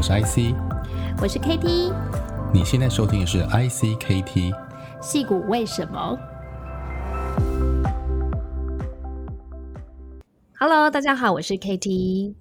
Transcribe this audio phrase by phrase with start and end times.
[0.00, 0.54] 我是 IC，
[1.20, 1.94] 我是 KT。
[2.54, 4.50] 你现在收听的是 IC KT。
[5.02, 6.18] 戏骨为什么
[10.58, 12.34] ？Hello，大家好，我是 KT。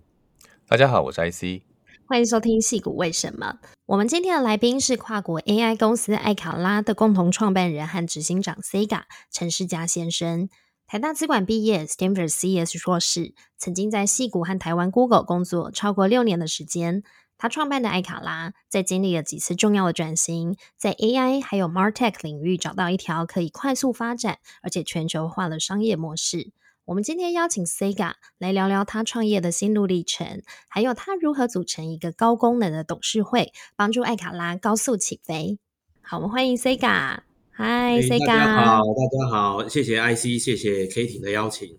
[0.69, 1.63] 大家好，我是 IC。
[2.07, 3.57] 欢迎收听戏骨为什么。
[3.87, 10.47] 我们今天的来宾是跨国 AI 公司艾卡拉的共同创办人和执行长 Sega 陈世嘉先生。
[10.87, 17.03] 台大资管毕业，Stanford CS 硕士，曾经在戏谷和台湾 Google 工作超过六年的时间。
[17.39, 26.51] 他创办的艾卡拉，在经历了几次重要的转型，在 AI 还有 MarTech 领域找到一条可以快速发展而且全球化的商业模式。
[26.83, 35.59] 我们今天邀请 Sega 来聊聊他创业的心路历程，还有他如何组成一个高功能的董事会，帮助艾卡拉高速起飞。
[36.01, 37.19] 好，我们欢迎 Sega。
[37.51, 41.77] 嗨，Sega，大家好，大家好，谢谢 IC，谢谢 k a t i e 的邀请。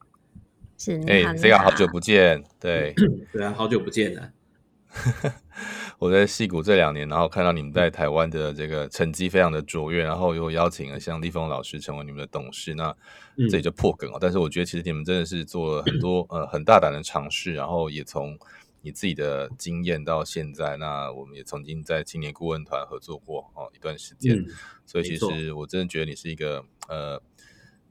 [0.79, 2.95] 是，哎，Sega，好久不见，对，
[3.32, 4.30] 对啊，好久不见了。
[5.99, 12.95] 我在戏谷这两年，然后看到你们在台湾的这个成绩非常的卓越，然后又邀请了像立峰老师成为你们的董事，那
[13.51, 14.19] 这里就破梗了。
[14.21, 18.38] 但是我觉得其实你们真的是做了很多呃很大胆的尝试，然后也从。
[18.82, 24.47] 你自己的经验到现在，那我们也曾经在青年顾问团合作过哦一段时间，嗯、
[24.87, 27.21] 所以其实我真的觉得你是一个呃，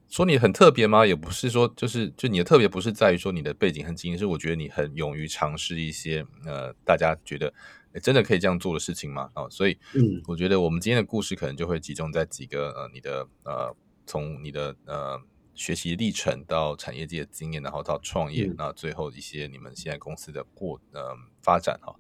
[0.09, 1.05] 说你很特别吗？
[1.05, 7.53] 也不是说，就是就你的特别不是在于说你的背景很经验，是我觉得你很勇于尝试一些呃大家觉得
[8.01, 15.21] 真的可以这样做的事情嘛哦，所以嗯，我觉得我们今天的故事可能就会集中在几个呃你的呃从你的呃。
[15.55, 21.93] 学习历程到产业界的经验，然后到创业，那、嗯、最后一些你们现在公司的过呃发展哈，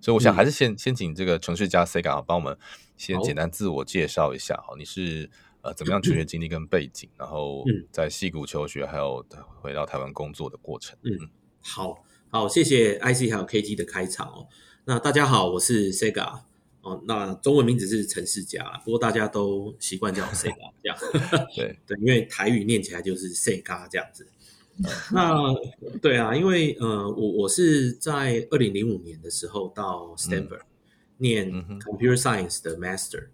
[0.00, 2.56] 所以我想还是先、嗯、先请这个城市家 Sega 帮我们
[2.96, 5.28] 先简单自我介绍一下哈，你是
[5.62, 9.24] 呃怎么样求学经历跟背景，嗯、然后在西谷求学，还有
[9.60, 10.96] 回到台湾工作的过程。
[11.02, 11.18] 嗯，
[11.60, 14.46] 好好，谢谢 IC 还有 KT 的开场哦。
[14.84, 16.40] 那大家好，我是 Sega。
[16.82, 20.98] 哦，那中文名字是陈世佳，不过大家都习惯叫我 Sega 这样。
[21.54, 24.26] 对 对，因为台语念起来就是 Sega 这样子。
[25.12, 25.54] 那
[26.00, 30.66] 对啊，因为呃，我我是在二零零五年的时候到 Stanford、嗯、
[31.18, 33.26] 念 Computer Science 的 Master。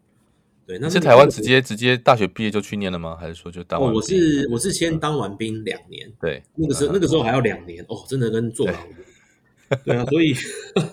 [0.66, 3.16] 对，那是台湾直接直接大学毕业就去念了吗？
[3.18, 3.94] 还是说就当完兵？
[3.94, 6.12] 哦，我是我是先当完兵两年。
[6.20, 9.78] 对，那个时候那个时候还要两年哦，真的跟坐牢一样。
[9.84, 10.34] 对啊，所以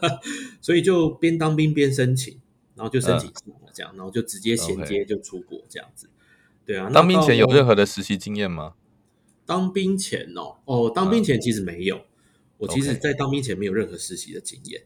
[0.61, 2.39] 所以就边当兵边申请。
[2.75, 6.09] 然后就申请上了，这样，然后就直接衔接就出国这样子，
[6.65, 6.89] 对啊。
[6.91, 8.73] 当兵前有任何的实习经验吗？
[9.45, 12.03] 当兵前哦，哦，当兵前其实没有，
[12.57, 14.81] 我其实在当兵前没有任何实习的经验，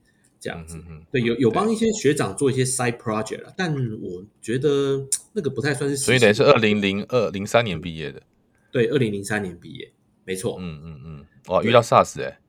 [0.47, 0.77] 这样子。
[0.89, 5.97] 嗯对，有有帮一些学长做一些 side project 了，但我觉得那个不太算是。
[5.97, 8.21] 所以等于是二零零二零三年毕业的。
[8.71, 9.91] 对，二零零三年毕业，
[10.23, 10.55] 没错。
[10.61, 12.39] 嗯嗯嗯，哇，遇到 SARS 哎。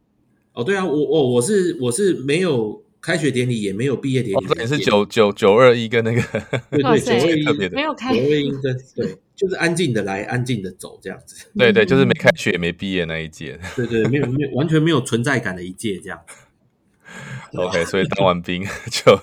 [0.52, 2.84] 哦，对啊，我我我是我是没有。
[3.00, 6.20] 开学典礼也没有毕业典礼，也是九九九二一跟那个
[6.68, 11.46] 对对九二一特别的没有开九二一跟对，就是安静的来，安静的走这样子。
[11.56, 13.56] 对对，就是没开学也没毕业那一届。
[13.76, 16.18] 对对，没有没有完全没有存在感的一届这样。
[17.54, 19.18] OK，所以当完兵 就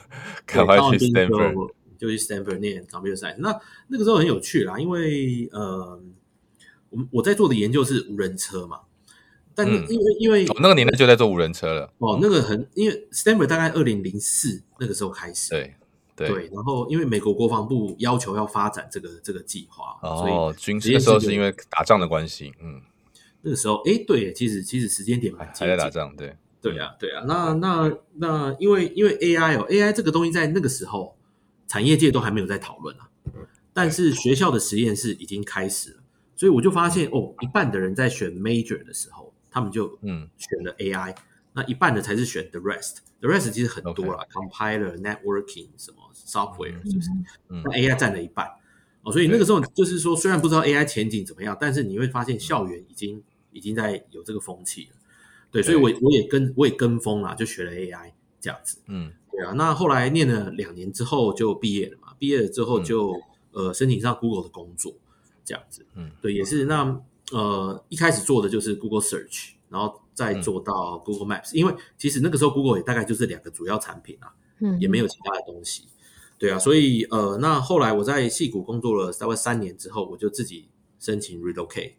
[0.45, 3.37] 赶快去 Stanford，就去 Stanford 念 Computer Science。
[3.39, 5.99] 那那个时候很有趣啦，因为呃，
[6.89, 8.81] 我我在做的研究是无人车嘛。
[9.57, 11.89] 但因为、嗯、因为、哦、那个年代就在做无人车了。
[11.99, 15.73] 哦，那个很因为 Stanford 大概二零零四那个时候开始，对
[16.13, 22.81] 对，对，然后因为美国国防部要求要发展这个这个计划，哦，所以军事那时候是因为打仗的关系，嗯，
[23.43, 26.35] 那个时候哎，对，其实其实时间点还在打仗，对
[26.71, 31.17] 对啊对啊，那那那因为因为 AI 哦 AI 这个东西在那个时候
[31.67, 33.09] 产业界都还没有在讨论啊，
[33.73, 35.97] 但是学校的实验室已经开始了，
[36.35, 39.33] 所以我就发现哦，一半的人在选 major 的时候。
[39.55, 41.15] 他们就嗯选了 AI，、嗯、
[41.53, 47.09] 那一半的才是选 the rest，the rest 其实很多了 Okay.，compiler、networking 什么 software 是不是？
[47.47, 48.45] 嗯、那 AI 占了一半
[49.03, 53.23] 哦，所以那个时候就是说，虽然不知道 AI 前景怎么样，但是你会发现校园已经
[53.53, 54.97] 已经在有这个风气了。
[55.55, 58.77] 对，所以我我也跟我也跟风啦，就学了 AI 这样子。
[58.87, 59.53] 嗯，对啊。
[59.53, 63.13] 那后来念了两年之后就毕业了嘛，毕业了之后就、
[63.53, 64.93] 嗯、呃申请上 Google 的工作
[65.43, 65.85] 这样子。
[65.95, 67.01] 嗯，对，也是那。
[67.31, 75.85] 呃，一开始做的就是 Google Search，然后再做到 Google Maps，、嗯、因为其实那个时候 Google 也大概就是两个主要产品啊，嗯，也没有其他的东西，
[76.37, 80.69] 对啊，所以呃，那后来我在戏谷工作了大概三年之后，我就自己
[80.99, 81.93] 申请 relocate，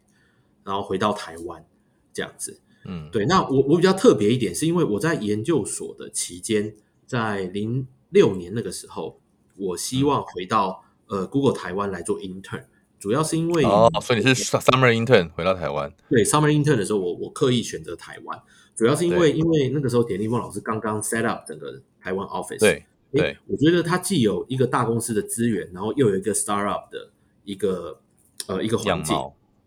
[0.62, 1.66] 然后回到台湾
[2.12, 6.74] 这样子，嗯，对，那我我比较特别一点，是因为我在研究所的期间，
[7.06, 9.20] 在零六年那个时候，
[9.56, 12.64] 我希望回到、嗯、呃 Google 台湾来做 intern。
[12.98, 15.92] 主要是因为哦，所以你是 summer intern 回到台湾。
[16.08, 18.40] 对，summer intern 的时候，我我刻意选择台湾。
[18.74, 27.10] 主要是因为因为那个时候田立峰老师刚刚 set up 整个台湾 office，对对，我觉得他既有一个大公司的资源，然后又有一个 startup 的
[27.44, 28.00] 一个
[28.46, 29.16] 呃一个环境，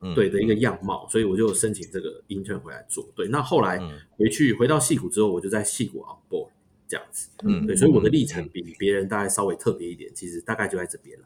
[0.01, 3.05] 嗯、对的一个样貌，所以我就申请这个 intern 回来做。
[3.15, 3.79] 对，那后来
[4.17, 6.49] 回去、嗯、回到戏谷之后，我就在戏谷 on board
[6.87, 11.25] 这样子，嗯，对，所以我的历程比别人大概稍微特别一点，其实大概就在这边啦。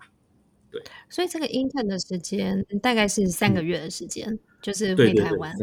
[0.72, 5.54] 对，所以这个 intern 的时间大概是三个月的时间，嗯、就是回台湾。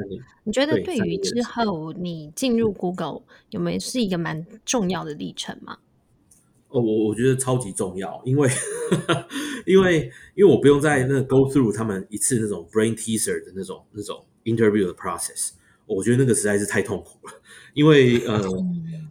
[0.44, 5.78] 你觉得对于之后你进入 Google 有没有是一个蛮重要的历程吗？
[6.70, 8.49] 哦，我我觉得超级重要，因为
[9.67, 15.50] 因为因为我不用再那 go through 他们一次那种 brain teaser 的那种那种 interview 的 process，
[15.87, 17.32] 我觉得那个实在是太痛苦了。
[17.75, 18.40] 因为呃，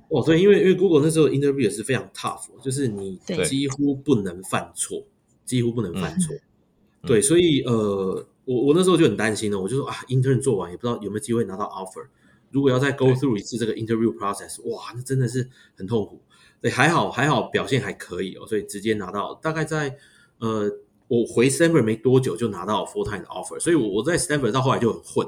[0.10, 5.06] 哦，对，因为因为 Google 那时候 interview 也是非常 tough，就是你几乎不能犯错。
[5.46, 12.06] 几乎不能犯错，嗯、对，所以呃，我我那时候就很担心了，我就说啊，intern 做完也不知道有没有机会拿到 offer。
[12.52, 16.22] 如果要再 go through 一次这个 interview process，哇，那真的是很痛苦。
[16.62, 19.34] 对，还好还好，表现还可以哦，所以直接拿到。
[19.36, 19.96] 大概在
[20.40, 20.70] 呃，
[21.08, 25.28] 我回 Stanford 没多久就拿到 full time 的 offer，所以我我在 Stanford 到后来就很混，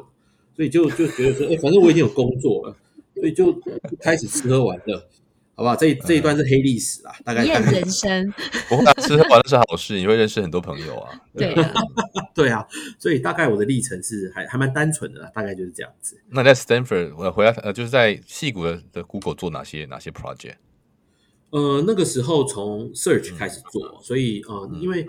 [0.56, 2.76] 所以就就觉得说，哎，反正我已经有工作了，
[3.16, 3.54] 所以就
[4.00, 5.08] 开始吃喝玩乐。
[5.54, 5.76] 好不好？
[5.76, 8.34] 这一这一段是黑历史啦，大概验人生。
[8.68, 11.12] 不过吃喝玩乐是好事，你会认识很多朋友啊。
[11.38, 11.74] 对啊，
[12.34, 12.66] 对啊，
[12.98, 16.20] 所以大概我的历程是还还蛮单纯的啦，大概就是这样子。
[16.30, 20.56] 那在 Stanford，我回来呃，就是在戏谷的的 Google 做哪些哪些 project？
[21.52, 25.06] 呃，那个时候从 search 开始做，嗯、所以呃，因为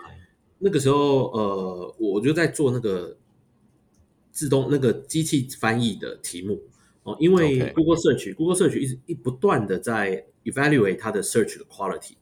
[0.58, 3.16] 那个时候呃，我就在做那个
[4.30, 6.60] 自动那个机器翻译的题目
[7.04, 12.14] 哦、呃，因为 Google Search，Google Search 一直一不断的在 evaluate 它的 search 的 quality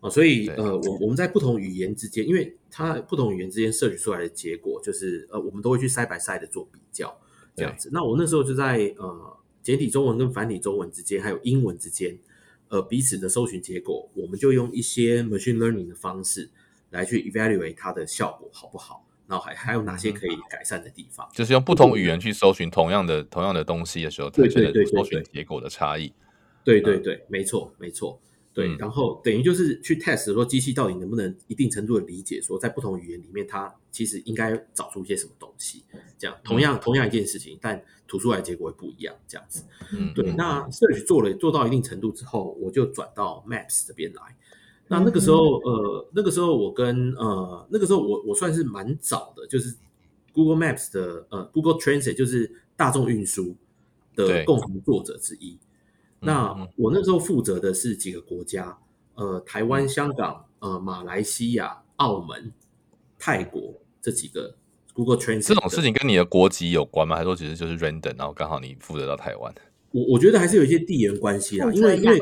[0.00, 7.16] 啊，所以呃，我我们在不同语言之间，因为它不同语言之间 search 出来的结果，就是呃，我们都会去 side by side 的做比较，
[7.56, 7.88] 这样子。
[7.92, 12.18] 那我那时候就在呃简体中文跟繁体中文之间，还有英文之间，
[12.72, 16.48] 呃，彼此的搜寻结果，我们就用一些 machine learning 的方式
[16.88, 26.10] 来去 evaluate 它的效果好不好，然后还还有哪些可以改善的地方，就是用不同语言去搜寻同样的同样的东西的时候，对对对，搜寻结果的差异。
[26.64, 28.18] 对对对，嗯、没错没错，
[28.54, 35.84] 对，嗯、然后等于就是去 test 说机器到底能不能一定程度的理解，说在不同语言里面它其实应该找出一些什么东西，
[36.18, 39.64] 这样同样、嗯、同样一件事情，但吐出来的结果会不一样，这样子。
[39.92, 40.32] 嗯，对。
[40.32, 44.22] 那 search 做了做到一定程度之后，我就转到 maps 这边来。
[44.88, 49.74] 那那个时候，嗯、呃，那个时候我跟呃，那个时候我我算是蛮早的，就是
[50.34, 53.56] Google Maps 的呃 Google Translate 就是大众运输
[54.14, 55.58] 的共同作者之一。
[56.22, 58.78] 那我那时候负责的是几个国家，
[59.16, 62.52] 呃，台湾、香港、呃，马来西亚、澳门、
[63.18, 64.54] 泰国这几个
[64.94, 65.48] Google Translate。
[65.48, 67.16] 这种事情跟你的国籍有关吗？
[67.16, 69.52] 还是说其实就是 random，然后刚好你负责到台湾？
[69.90, 72.18] 我我觉得还是有一些地缘关系啦，因为因为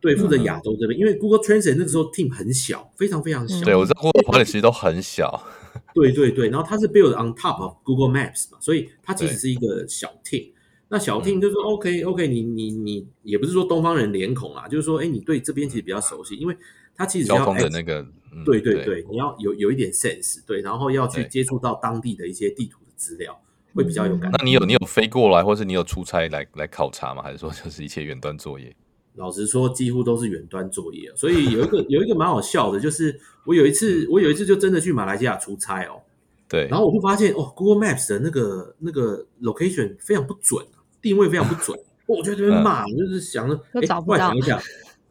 [0.00, 3.64] 对负责亚洲这边，因为 Google Translate 那个时候 team 很小，非常非常小。
[3.64, 5.42] 对，我知道 Google Translate 其实都很小。
[5.94, 10.52] 对对对，然后它是 build on top of Google Maps 嘛，所以它其实是一个小 team。
[10.88, 16.56] 那小 team 就说 OK OK，你你你也不是说东方人脸孔啊，就是说，哎，你对这边其实比较熟悉，因为
[16.94, 18.06] 他其实要交通的那个，
[18.44, 23.36] 对对对，你要有有一点 sense，对，然后要去接触到当地的一些地图的资料，
[23.74, 24.38] 会比较有感觉。
[24.38, 27.20] 那你有你有飞过来，或是你有出差来来考察吗？
[27.20, 28.72] 还是说就是一切远端作业？
[29.16, 31.10] 老实说，几乎都是远端作业。
[31.16, 36.00] 所以有一个有一个蛮好笑的，就是我有一次我有一次就真的去马来西亚出差哦，
[36.48, 40.64] 对，然后我就发现哦，Google Maps 的那个那个 location 非常不准。
[41.06, 44.60] 定位非常不准， 我就在这边骂，我、就是想着，哎，后来想一想，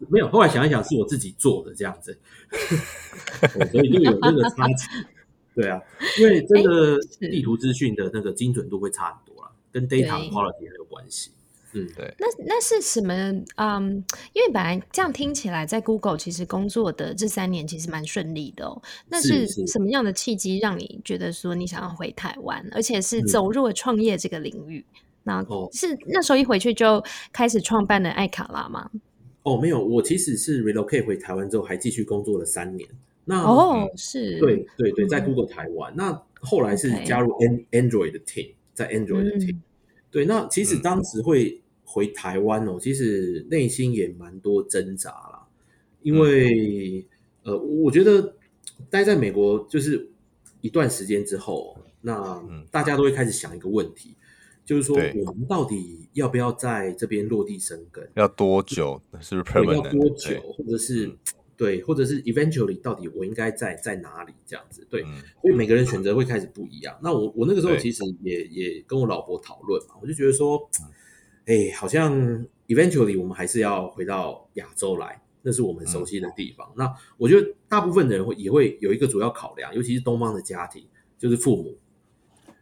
[0.10, 2.18] 没有，后来想一想是我自己做的这样子，
[3.72, 5.08] 所以就有那个差距。
[5.56, 5.80] 对啊，
[6.20, 11.32] 因为这个地图资讯的那个精准度会差很多啦，跟 data quality 很有关系。
[11.72, 12.14] 嗯，对。
[12.20, 13.14] 那那是什么？
[13.56, 18.82] 嗯，因为本来这样听起来，在 Google 其实工作的这三年其实蛮顺利的哦。
[19.08, 24.86] 那是什么样的契机让你觉得说你想要回台湾，而且是走入了创业这个领域？
[24.92, 27.04] 嗯那是那时候一回去就
[27.34, 28.90] 开始创办了爱卡拉吗？
[29.44, 32.90] 哦，没有，我其实是 relocate 回台湾之后，还继续工作了三年。
[33.26, 35.92] 那哦，是，对对对，在 Google 台湾。
[35.94, 37.32] 嗯、那后来是加入
[37.72, 39.56] Android 的 team，在 Android 的 team。
[39.56, 39.64] 嗯、
[40.10, 45.48] 对，那其实当时会回台湾哦，其实内心也蛮多挣扎啦，
[46.02, 47.06] 因为、
[47.44, 48.36] 嗯、呃，我觉得
[48.90, 50.10] 待在美国就是
[50.62, 54.16] 一段时间之后，那大家都会开始想一个问题。
[54.66, 58.10] 就是说，我们到底要不要在这边落地生根？
[58.16, 59.00] 要多久？
[59.22, 59.66] 是不是？
[59.66, 60.42] 要多久？
[60.58, 61.16] 或者是
[61.56, 64.34] 对，或者是 eventually，到底我应该在在哪里？
[64.46, 65.04] 这样子，对。
[65.42, 66.98] 所以每个人选择会开始不一样。
[67.02, 70.68] 那我我那个时候其实也也跟我老婆讨论嘛，我就觉得说，
[71.46, 72.14] 哎，好像
[72.68, 76.68] eventually 我们还是要回到亚洲来，那是我们熟悉的地方。
[76.72, 80.84] 嗯、那我觉得大部分的人会也会有一个主要考量，尤其是东方的家庭，
[81.20, 81.78] 就是父母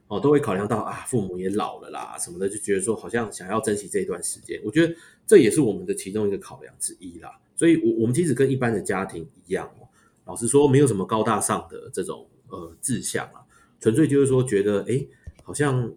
[0.08, 4.62] 哦，都会考量到啊，父母也老了啦什么的，就觉得说好像想要珍惜这一段时间。
[4.64, 4.96] 我觉得
[5.26, 7.32] 这也是我们的其中一个考量之一啦。
[7.56, 9.88] 所以，我我们其实跟一般的家庭一样哦，
[10.26, 13.42] 老实说，没有什么高大上的这种呃志向啊，
[13.80, 15.06] 纯粹就是说觉得，哎，
[15.44, 15.94] 好像。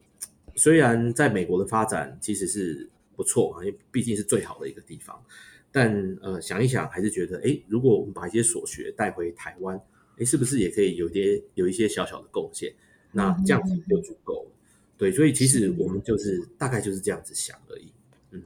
[0.58, 5.22] 虽然在美国的发展其实是不错啊，因为毕竟是最好的一个地方，
[5.70, 9.78] 但呃想一想还是觉得，哎，如果我们把一些所学带回台湾，
[10.16, 12.72] 哎，是不是也可以有些有一些小小的贡献？
[13.16, 14.50] 那这样子就足够了。
[14.96, 17.90] 对，所以其实我们就是大概就是这样子想而已。
[18.30, 18.42] 嗯，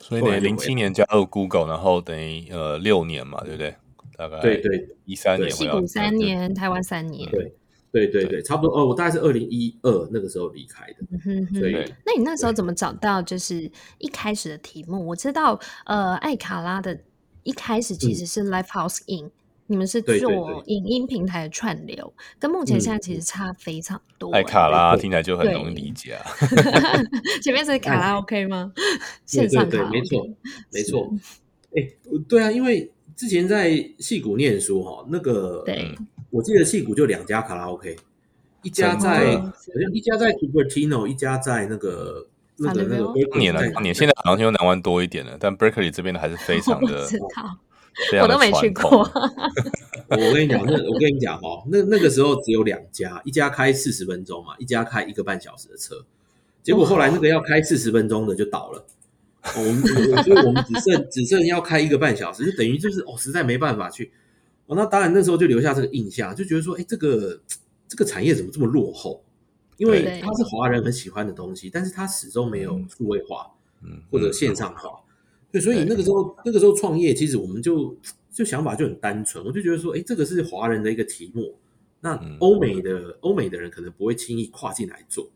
[0.00, 3.74] 所以等于零七年加入 Google，然后等于呃六年嘛，对不对？
[4.16, 7.52] 大概对对一三年，矽谷三年，台湾三年，对。
[7.92, 8.86] 对对对，差不多哦。
[8.86, 11.74] 我大概是二零一二那个时候离开的，嗯、哼所以
[12.06, 15.08] 那你那时候怎么找到就是一开始的题目？
[15.08, 16.98] 我知道，呃，艾卡拉的
[17.42, 19.30] 一开始其实是 Lifehouse Inc，、嗯、
[19.72, 24.30] 你们是做影音平台的串流，对对对跟目前现在其实差非常多。
[24.32, 26.30] 艾卡拉听起来就很容易理解啊。
[27.42, 28.70] 前面是卡拉 OK 吗？
[29.24, 30.28] 线上卡拉 OK，没错，
[30.70, 31.10] 没错。
[31.74, 31.88] 哎，
[32.28, 35.96] 对啊，因为之前在戏谷念书哈，那个对。
[36.28, 37.94] 我记得戏谷就两家卡拉 OK，
[38.62, 42.26] 一家在好像一家在 Cupertino，一家在那个
[42.56, 43.12] 那个那个。
[43.30, 47.06] 当年了，当年现在好像听说南湾多一点了，但 Berkeley 这边的还是非 常的，
[48.22, 49.00] 我都没去过。
[50.08, 56.04] 我跟你讲，那我跟你讲哈，那那个时候只有两家，一家开四十分钟嘛，一家开一个半小时的车。
[56.62, 58.84] 结果后来那个要开四十分钟的就倒了，
[59.56, 59.82] 我们
[60.22, 64.12] 所以我们只剩 只剩要开一个半小时，就等于就是哦，实在没办法去。
[64.66, 67.40] 哦，那当然，那时候就留下这个印象，就觉得说，哎，这个
[67.88, 69.22] 这个产业怎么这么落后？
[69.78, 73.50] 因为它是华人很喜欢的东西，但是它始终没有数位化，
[73.82, 75.00] 嗯，或者线上化。
[75.52, 77.96] 对，所以那个时候那个时候创业，其实我们就
[78.32, 81.54] 就想法就很单纯，我就觉得说，哎，这个是华人的一个题目，
[82.00, 85.30] 那欧美的欧美的人可能不会轻易跨进来做，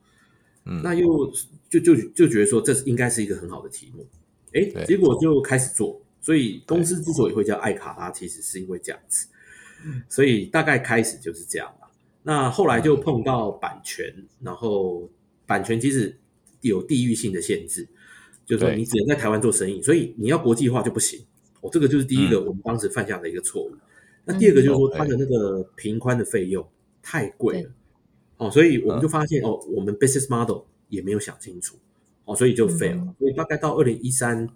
[0.64, 1.30] 嗯，那又
[1.68, 4.06] 就就就觉得说，这是应该是一个很好的题目，
[4.54, 6.00] 哎，结果就开始做。
[6.18, 9.28] 所以公司之所以会叫爱卡拉，其实是因为这样子，
[10.08, 11.88] 所以大概开始就是这样了。
[12.24, 15.08] 那后来就碰到版权，然后
[15.46, 16.18] 版权其实
[16.62, 17.86] 有地域性的限制，
[18.46, 21.20] 就是说你只能在台湾做生意，所以你要国际化就不行。
[21.60, 23.72] 哦，这个就是第一个我们当时犯下的一个错误。
[24.24, 26.66] 那第二个就是说它的那个平宽的费用
[27.02, 27.70] 太贵了，
[28.38, 31.76] 哦，所以我们就发现哦，我们 business model 也没有想清楚，
[32.24, 33.14] 哦，所以就 fail 了。
[33.18, 34.48] 所以大概到二零一三。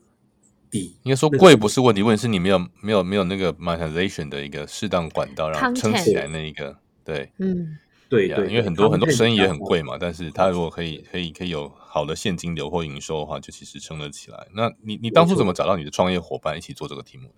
[0.73, 7.77] 应该说贵不是问题，问题是你没有没有没有那个 monetization 的一个适当管道，然后撑起来那一个，对，嗯，
[8.09, 14.47] 对对，因为很多很多生意也很贵嘛，但是它如果可以可以可以有好的现金流或营收的话，就其实撑得起来。
[14.55, 17.35] 那你你当初怎么找到你的创业伙伴一起做这个题目？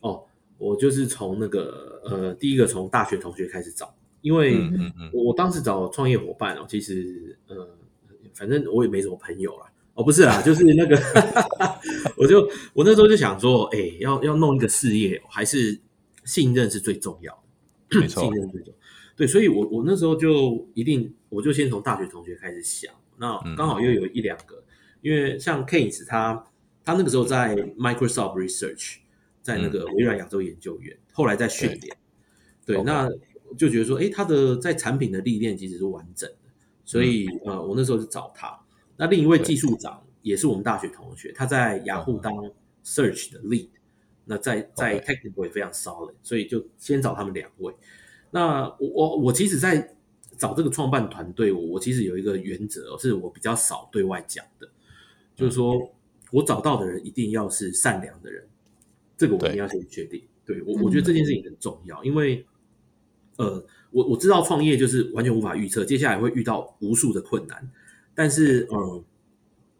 [0.00, 0.24] 哦，
[0.58, 4.60] 我就是从那个呃，第一个从大学同学开始找，因为
[5.12, 7.78] 我当时找创业伙伴哦，其实呃，
[8.34, 9.66] 反正我也没什么朋友啦。
[9.94, 11.00] 哦，不是啦， 就是那个，
[12.18, 12.40] 我就
[12.74, 15.80] 我那时候就想说，哎、欸，要要弄一个事业，还是
[16.24, 17.32] 信任是最重要
[17.88, 18.78] 的，没错， 信任最重要。
[19.16, 24.64] 对，所以我我那时候就一定，我就先从大学同学开始想，那刚好又有一两个，嗯、
[25.02, 26.44] 因为像 Keynes 他
[26.84, 28.96] 他那个时候在 Microsoft Research，
[29.42, 31.96] 在那个微软亚洲研究院，嗯、后来在训练，
[32.64, 33.08] 对.那
[33.56, 36.50] 就觉得说，哎、欸，他的在产品的历练其实是完整的，
[36.84, 38.58] 所以、嗯、呃，我那时候是找他。
[38.96, 42.34] 那另一位技术长也是我们大学同学，他在雅虎当
[42.84, 43.68] search 的 lead，
[44.24, 47.72] 那在在 technical 也非常 solid，所以就先找他们两位。
[48.32, 49.95] 那我我我其实，在
[50.38, 54.68] 找这个创办团队，我我其实有一个原则，是我比较少对外讲的，
[55.34, 55.90] 就是说
[56.30, 58.46] 我找到的人一定要是善良的人，
[59.16, 60.22] 这个我一定要先确定。
[60.44, 62.44] 对，我我觉得这件事情很重要，因为
[63.36, 67.68] 呃，我我知道创业就是完全无法预测，接下来会遇到无数的困难。
[68.14, 69.04] 但是，呃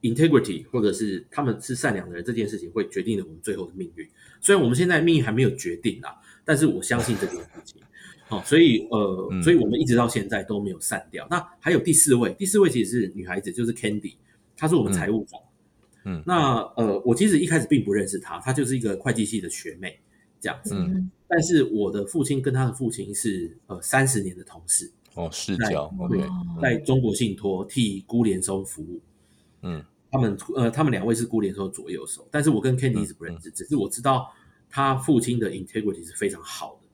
[0.02, 4.06] ，integrity 或者是他们是善良的人，这件事情会决定了我们最后的命运。
[4.40, 7.80] 虽然我们现在命运还没有决定啊，但是我相信这件事情。
[8.28, 11.26] 好，所以呃，所以我们一直到现在都没有散掉。
[11.30, 14.14] 那还有第四位，第四位其实是女孩子，就是 Candy，
[14.56, 15.40] 她是我们财务长。
[16.04, 19.98] 嗯，那呃，我其实一开始并不认识她，她就是一个会计系的学妹
[20.40, 20.74] 这样子。
[20.74, 24.90] 嗯，但是我的父亲跟她的父亲是呃三十年的同事。
[25.14, 26.20] 哦，世交对，
[26.60, 29.00] 在中国信托替辜濂松服务，
[29.62, 34.30] 嗯，他们呃，他们两位是辜濂松左右手，但是我跟 Candy 是不认识，只是我知道
[34.68, 36.85] 他父亲的 integrity 是非常好的，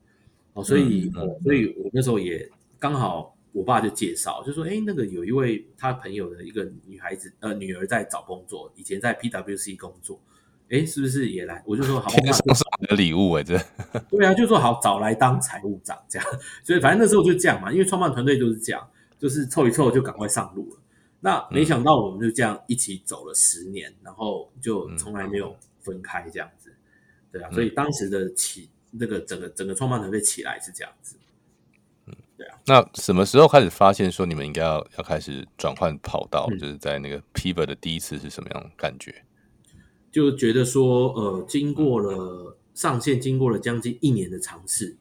[0.53, 10.19] 哦，所以呃，所以我那时候也刚好我爸就介绍，就说：“哎，那个有一位他朋友的一个女孩子，呃，女儿在找工作，以前在 PwC 工作，
[10.69, 13.57] 哎，是不是也来？”我就说：“好，天上送来的礼物哎，这
[14.09, 16.27] 对啊，就说好找来当财务长这样。
[16.63, 18.87] 所以反正那时候就这样嘛，因为创办团队就是这样，
[19.19, 20.79] 就是凑一凑就赶快上路了。
[21.19, 26.73] 那没想到我们就这样一起走了十年，嗯、然后就从来没有分开这样子，
[27.31, 27.49] 对啊。
[27.51, 28.69] 所以当时的起
[28.99, 31.17] 那个整个整个创办团队起来是这样子。”
[32.07, 36.47] 嗯，对啊那什么时候开始发现说你们应该要要开始转换跑道？
[36.51, 39.23] 嗯、就是在那个 pivot 的第一次是什么样感觉？
[40.11, 44.95] 就觉得说，呃，经过了上线，经过了将近一年的尝试，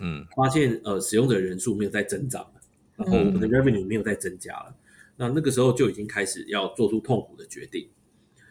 [0.00, 2.60] 嗯，发现呃使用者人数没有在增长了，
[2.96, 4.76] 然后我们的 revenue 没有在增加了，嗯、
[5.16, 7.88] 那那个时候就已经开始要做出痛苦的决定。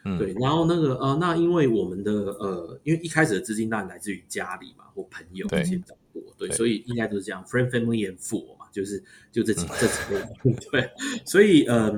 [0.06, 10.90] 嗯，对，然后那个呃，那因为我们的呃，因为一开始的资金当然来自于家里嘛，或朋友这些比较多，对，对，所以应该都是这样，friend family and fool 嘛，就是就这几、嗯、这几类， 对，
[11.26, 11.90] 所以呃，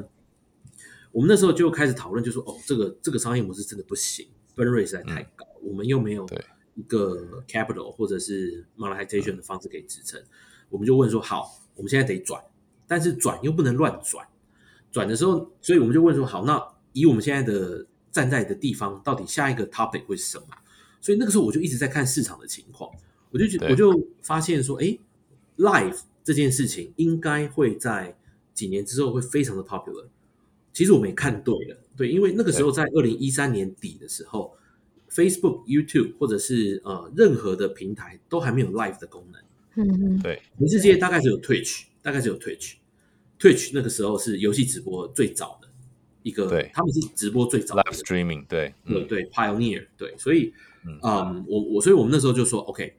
[1.11, 6.27] 我们那时候就开始讨论，就说哦，这个这个商业模式真的不行，burn rate 实在太高，嗯、我们又没有
[6.75, 10.27] 一个 capital 或者是 monetization 的方式可以支撑，嗯、
[10.69, 12.39] 我们就问说，好，我们现在得转，
[12.85, 14.27] 但是转又不能乱转，
[14.91, 17.85] 转的时候，所以我们就问说，好，那以我们现在的
[18.15, 20.47] 站在的地方，到底下一个 topic 会是什么？
[21.01, 22.89] 所以那个时候我就一直在看市场的情况，
[23.29, 24.97] 我就觉我就发现说，哎
[25.57, 28.17] ，live 这件事情应该会在
[28.53, 30.05] 几年之后会非常的 popular。
[30.71, 34.55] 其实我们也看对了，对，因为那个时候在二零一三年底的时候
[35.09, 39.41] ，Facebook、YouTube 或者是呃任何的平台都还没有 live 的功能。
[39.75, 45.64] 嗯嗯，对，全世界大概只有 Twitch，大概只有 Twitch，Twitch 那个时候是游戏直播最早的。
[46.25, 46.71] 一个，对。
[46.73, 50.51] 他们是直播最早的 live streaming，对，对对，pioneer，对，所以，
[50.83, 52.97] 嗯，嗯我我，所以我们那时候就说，OK，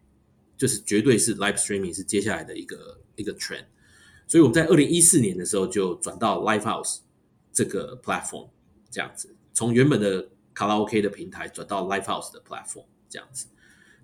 [0.56, 3.64] 就是绝对是 live streaming 是接下来的一个一个 trend，
[4.28, 6.98] 所以我们在二零一四年的时候就转到 Livehouse
[7.52, 8.48] 这个 platform，
[8.92, 13.48] 这样子，从原本的卡拉 OK 的平台转到 Livehouse 的 platform，这样子，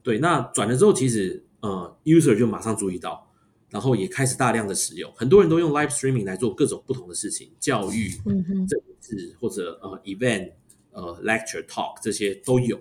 [0.03, 3.29] 对，那转了之后，其实呃，user 就马上注意到。
[3.71, 10.53] 然后也开始大量的使用，很多人都用 live streaming 来做各种不同的事情，教育、嗯政治或者呃 event、
[10.93, 12.81] 呃 lecture talk 这些都有。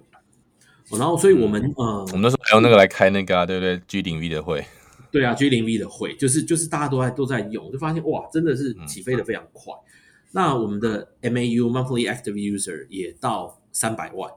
[0.91, 4.63] 然后，所以我们呃，我们那时候还用那个来开那个啊，对不对？G 零 V 的会，
[5.11, 9.73] 对啊，G 零 V 的会，就是就是大家都在都在用，就发现哇，真的是起飞的非常快。
[9.73, 9.89] 嗯、
[10.31, 14.31] 那我们的 MAU monthly active user 也到三百万，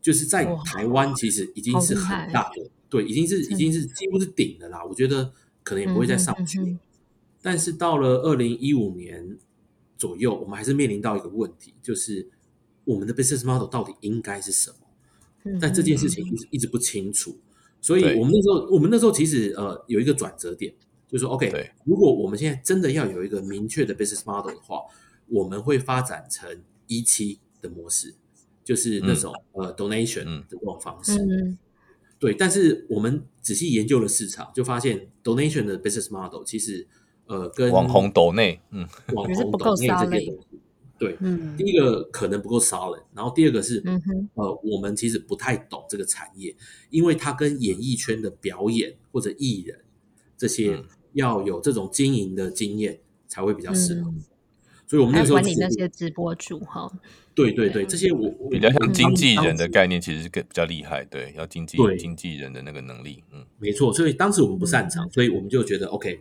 [0.00, 4.84] 就是在台湾其实已经是很大的，对，已经是已经是几乎是顶的啦。
[4.84, 5.32] 我觉得。
[5.64, 6.78] 可能也不会再上去，嗯嗯、
[7.40, 9.38] 但是到了二零一五年
[10.02, 12.28] 左右，我们还是面临到一个问题，就是
[12.84, 14.76] 我们的 business model 到底应该是什么？
[15.44, 17.38] 嗯、但这件事情一直一直不清楚，
[17.80, 20.74] 所以我们那时候，我们那时候其实呃有一个转折点，
[21.06, 24.80] 就是说，OK，如果我们现在真的要有一个明确的 business model 的话，
[25.28, 28.12] 我们会发展成一期的模式，
[28.64, 31.12] 就是那种、嗯、呃 donation 的这种方式。
[31.22, 31.56] 嗯。
[32.18, 36.86] 对，但是我们仔细研究了市场，就发现 donation 的 business model 其实，
[37.26, 40.38] 呃，跟网红抖内，嗯，网红抖内这些东西，
[40.98, 46.54] 对，嗯，第一个可能不够 solid，然后第二个是，嗯哼，呃，我们其实不太懂这个产业，
[46.90, 49.78] 因为它跟演艺圈的表演或者艺人
[50.36, 50.82] 这些
[51.12, 54.10] 要有这种经营的经验才会比较适合。
[54.10, 54.22] 嗯
[54.84, 56.86] 所以我们那时候管理那些直播主哈，
[57.34, 63.90] 对对对，这些我比较像经纪人的概念，其实是更比较厉害，对，要经纪经纪人的那个能力，嗯，没错。
[63.90, 66.20] 所以当时我们不擅长，所以我们就觉得 OK，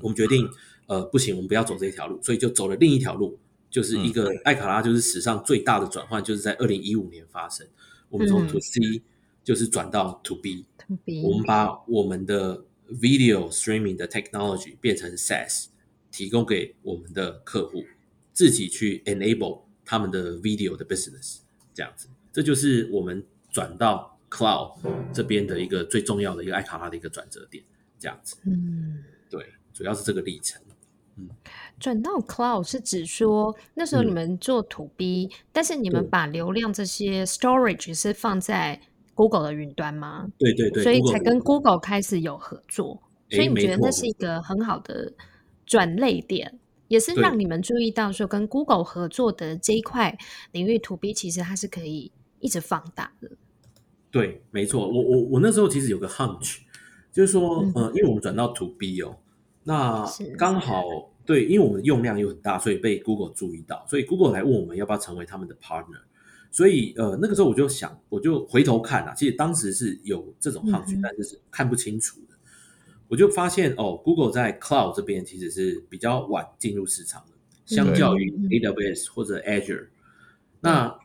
[0.00, 0.48] 我们决定
[0.86, 3.38] 呃不行，我们不要走这一条路，所以就走了另一条路，
[3.70, 7.66] 就是一个艾卡拉就是史上最大的转换，就是在二零一五年发生，
[8.08, 9.02] 我们从 To C
[9.44, 10.66] 就是转到 To B，
[11.24, 15.66] 我们把我们的 Video Streaming 的 Technology 变成 SaaS。
[16.10, 17.84] 提供给我们的客户
[18.32, 21.40] 自己去 enable 他们的 video 的 business，
[21.74, 23.22] 这样子，这就是我们
[23.52, 24.80] 转到 cloud
[25.12, 27.62] 这边的一个最重要的一个艾卡拉的一个转折点，
[28.00, 28.36] 这样子。
[28.44, 30.60] 嗯，对，主要是这个历程。
[31.14, 31.28] 嗯，
[31.78, 38.80] 转到 cloud 是指说那时候你们做 to B，、嗯、但是你们把流量这些 storage 是放在
[39.14, 40.26] Google 的云端吗？
[40.36, 43.00] 对对对，所以才跟 Google 开始有合作。
[43.30, 45.12] 所以你觉得那是一个很好的。
[45.64, 50.16] 转捩点也是让你们注意到，说跟 Google 合作的这一块
[50.50, 52.10] 领域，To B 其实它是可以
[52.40, 53.32] 一直放大的。
[54.10, 54.88] 对，没错。
[54.88, 56.60] 我我我那时候其实有个 hunch，
[57.12, 59.18] 就是说，嗯、呃，因为我们转到 To B 哦，
[59.68, 60.02] 那
[60.38, 60.82] 刚好
[61.26, 66.00] 对，因为我们用量又很大，所以被 Google 注意到，所以 Google 来问我们要不要成为他们的 partner。
[66.50, 72.34] 所以呃，那个时候我就想，我就回头看啊，其实当时是有这种 hunch，、嗯、但是是看不清楚的。
[73.08, 79.88] 我就发现哦，Google 在 Cloud 这边其实是比较晚进入市场的，相较于 AWS 或者 Azure。
[80.60, 80.98] 那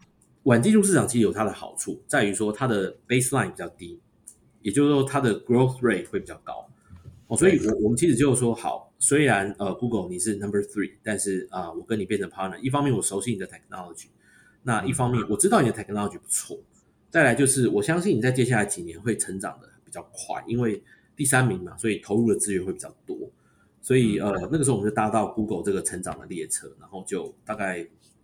[0.43, 3.99] 晚进入市场其实有它的好处，在于说它的 baseline 比较低，
[4.61, 6.69] 也就是说它的 growth rate 会比较高。
[7.33, 14.05] 哦，所以我我们其实就是说，好，虽然呃 Google 你是 number three，但是啊、呃，我跟你变成 partner，一方面我熟悉你的 technology，
[14.61, 16.59] 那一方面我知道你的 technology 不错，
[17.09, 20.83] 再来就是我相信你在接下来几年会成长的比较快，因为
[21.15, 23.17] 第三名嘛，所以投入的资源会比较多，
[23.81, 27.83] 所以呃那个时候我们就搭到 Google 这个成长的列车，然后就大概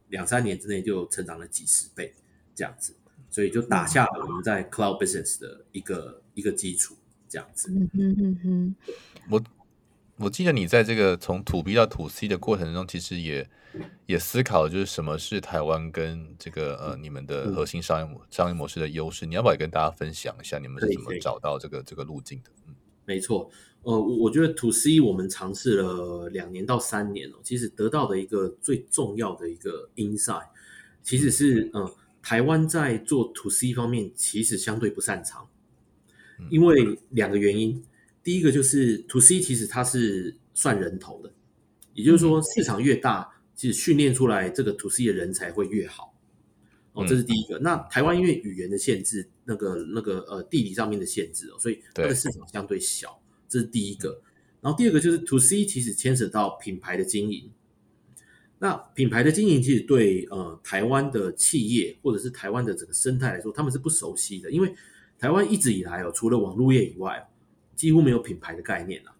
[0.10, 2.14] 两三年之内就成长了几十倍
[2.54, 2.94] 这样子，
[3.32, 6.96] 所以就打下了我们在 Cloud business 的一个一个基础。
[7.30, 8.76] 这样子，嗯嗯嗯哼，
[9.30, 9.44] 我
[10.18, 13.48] 我记得你在这个从 To B 到 To C 的过程中，其实也
[14.08, 22.50] 也思考了，就是什么是台湾跟这个呃你们的核心商业模商业模式的优势，你要不要也跟大家分享一下你们是怎么找到这个这个路径的？
[22.68, 23.50] 嗯，没错，
[23.84, 30.48] 呃，我我觉得 To C 我们尝试了两年到三年哦，其实得到的一个最重要的一个 insight，
[31.04, 35.48] 其实是嗯、呃，台湾在做 To C 方面其实相对不擅长。
[36.50, 37.84] 因为两个原因，
[38.24, 41.32] 第一个就是 To C 其实它是算人头的，
[41.94, 46.16] 也就是说市场越大，其实训练出来这个 To C 的人才会越好。
[46.94, 47.60] 哦，这是第一个。
[47.60, 54.22] 那台湾因为语言的限制，那个那个呃地理上面的限制哦，所以它的市场相对小，这是第一个。
[54.62, 57.52] 然后第二个就是 To C 其实牵扯到品牌的经营。
[58.58, 64.74] 那品牌的经营其实对呃台湾的企业或者是台湾的整个生态来说，他们是不熟悉的，因为。
[65.20, 67.28] 台湾一直以来哦，除了网络业以外，
[67.76, 69.14] 几乎没有品牌的概念啊。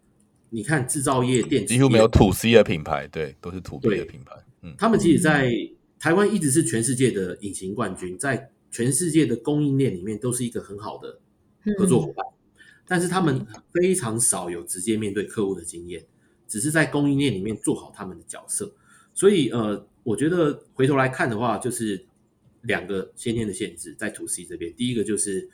[0.50, 4.34] 你看制造业、电子业，几乎没有 To C 的品牌，对，都是 To B 的品牌。
[4.62, 5.52] 嗯，他们其实，在
[6.00, 11.20] 台湾一直是全世界的隐形冠军，在全世界的供应链里面都是一个很好的
[11.78, 12.26] 合作伙伴。
[12.26, 16.04] 嗯，但是他们非常少有直接面对客户的经验，
[16.48, 18.74] 只是在供应链里面做好他们的角色。
[19.14, 22.06] 所以，呃，我觉得回头来看的话，就是
[22.62, 24.74] 两个先天的限制在 To C 这边。
[24.76, 25.50] 第一个就是。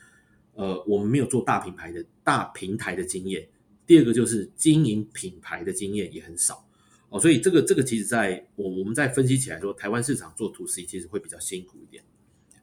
[0.56, 3.48] 呃，我们没有做大品牌的大平台的经验。
[3.86, 6.66] 第二个就是经营品牌的经验也很少
[7.10, 12.04] 哦，所以这个这个其实在我我们在分析起来说，台湾市场做 To C 其实会比较辛苦一点，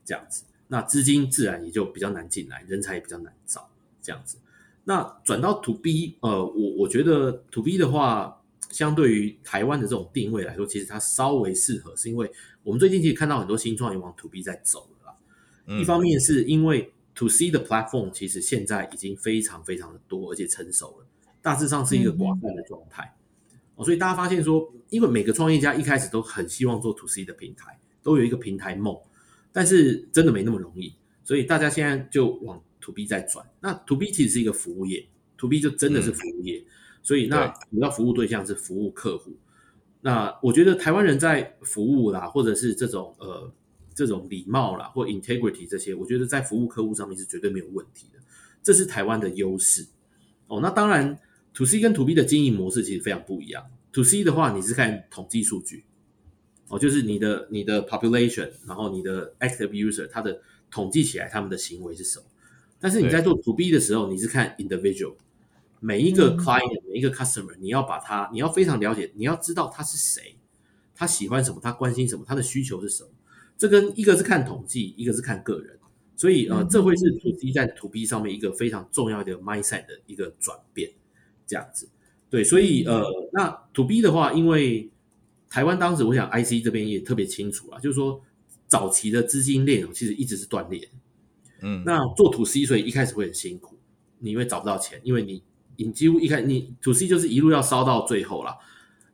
[0.04, 0.42] 这样子。
[0.66, 3.70] 那资金自然也就比较难进来，人才也比较难找，
[4.02, 4.38] 这样子。
[4.84, 12.28] 那转到 To B，呃，我我觉得 To B 的话，相对于台湾的这种定位来说，其实它稍微适合，是因为
[12.64, 15.16] 我们最近其实看到很多新创业往 To B 在走了啦。
[15.66, 21.06] 嗯，一方面是因为 To C 的 platform 其实现在已经非常非常的多，而且成熟了，
[21.42, 23.14] 大致上是一个广泛的状态。
[23.74, 28.98] 哦，所以大家发现说，因为每个创业家一开始都很希望做 To C 的平台，都有一个平台梦，
[29.52, 33.46] 但是真的没那么容易，所以大家现在就往 To B 在转。
[33.60, 36.64] 那 To B 其实是一个服务业，To B 就真的是服务业，
[37.02, 39.36] 所以那主要服务对象是服务客户。
[40.00, 43.52] 那我觉得台湾人在服务啦，或者是这种呃。
[43.94, 48.18] 这种礼貌啦，或 integrity 这些，我觉得在服务客户上面是绝对没有问题的，
[48.62, 49.86] 这是台湾的优势。
[50.48, 51.18] 哦，那当然
[51.54, 53.64] ，to C 跟 to B 的经营模式其实非常不一样。
[53.92, 55.84] to C 的话，你是看统计数据，
[56.68, 62.24] 哦，就是你的你的 population，然后你的 active user，它的统计起来他们的行为是什么。
[62.80, 65.14] 但是你在做 to B 的时候，你是看 individual，
[65.80, 70.36] 每一个 client，每一个 customer，你要把他，你要非常了解，你要知道他是谁，
[70.94, 73.10] 他喜欢什么，他关心什么，他的需求是什么。
[73.58, 75.78] 这跟一个是看统计，一个是看个人，
[76.16, 80.90] 所以呃，这会是 To C 在 To B 上面一个非常重要的 mindset 的一个转变，
[81.46, 81.88] 这样子。
[82.28, 84.90] 对，所以呃，那 To B 的话，因为
[85.48, 88.20] 台湾当时我想 IC 这边也特别清楚啊，就是说
[88.66, 90.88] 早期的资金链其实一直是断裂，
[91.60, 93.76] 嗯，那做 To C 所以一开始会很辛苦，
[94.18, 95.42] 你因为找不到钱，因为你
[95.76, 98.56] 你几乎一开始你 To C 就是一路要烧到最后啦，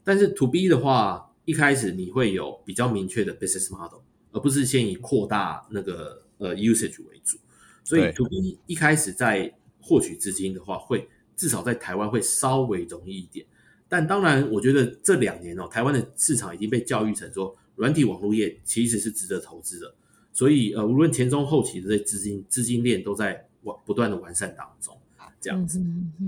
[0.04, 4.00] 但是 To B 的话，一开始你会有比较明确的 business model。
[4.30, 7.38] 而不是先以扩大那个呃 usage 为主，
[7.82, 13.46] 所以 to B 一开始在获取资金的话，会至少在台湾会稍微容易一点。
[13.88, 19.94] 但当然，我觉得这两年哦，台湾的市场已经被教育成说，软体网络业其实是值得投资的。
[20.30, 24.94] 所以呃，无论前中后期的这资金资金链都在完不断的完善当中，
[25.40, 25.82] 这样子。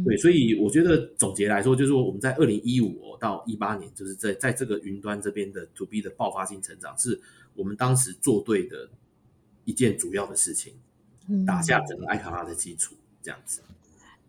[0.07, 7.21] 对，所以我觉得总结来说，就是说我们在二零一五到一八年，就是在在这个云端这边的 to B 的爆发性成长是。
[7.55, 8.89] 我们当时做对的
[9.65, 10.75] 一件主要的事情，
[11.47, 13.63] 打下整个艾卡拉的基础，这样子。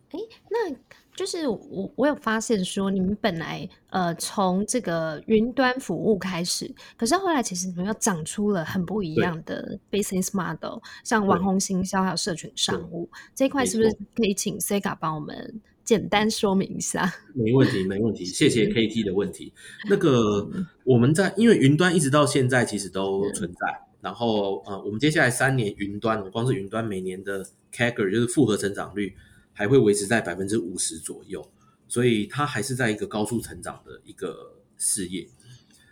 [0.09, 0.75] 哎，那
[1.15, 17.13] 就是我我有发现说，你们本来呃从这个云端服务开始，可是后来其实你们又长出了很不一样的 business model，像网红行销还有社群商务这一块，是不是可以请 Sega 帮我们简简单说明一下。
[17.33, 18.23] 没问题，没问题。
[18.23, 19.51] 谢谢 KT 的问题。
[19.89, 20.49] 那个
[20.85, 29.13] 我们在因为云端一直到现在其实都存在，然后呃，我们接下来三年云端，光是云端每年的 CAGR 就是复合成长率
[29.51, 31.45] 还会维持在百分之五十左右，
[31.89, 35.27] 所以它还是在一个高速成长的一个事业。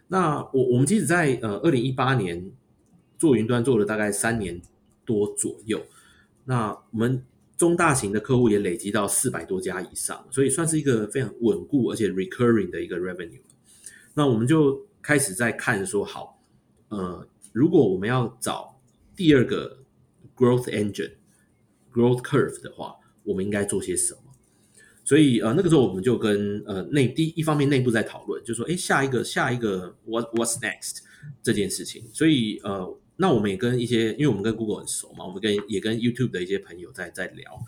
[0.08, 2.50] 那我我们其实在呃二零一八年
[3.18, 4.62] 做云端做了大概三年
[5.04, 5.86] 多左右，
[6.46, 7.22] 那我们。
[7.60, 13.42] 中大型的客户也累积到四百多家以上，所以算是一个非常稳固而且 recurring 的一个 revenue。
[14.14, 16.42] 那我们就开始在看说，好，
[16.88, 18.80] 呃，如果我们要找
[19.14, 19.78] 第二个
[20.38, 21.12] growth engine、
[21.94, 24.22] growth curve 的话，我们应该做些什么？
[25.04, 31.00] 所以呃，那个时候我们就跟呃内第一方面内部在讨论，就说，哎，下一个下一个 what what's next
[31.44, 32.02] 这件事情。
[32.14, 32.99] 所以呃。
[33.22, 37.60] 那我们也跟一些，因为我们跟 Google 很熟嘛，我们跟也跟 YouTube 的一些朋友在在聊，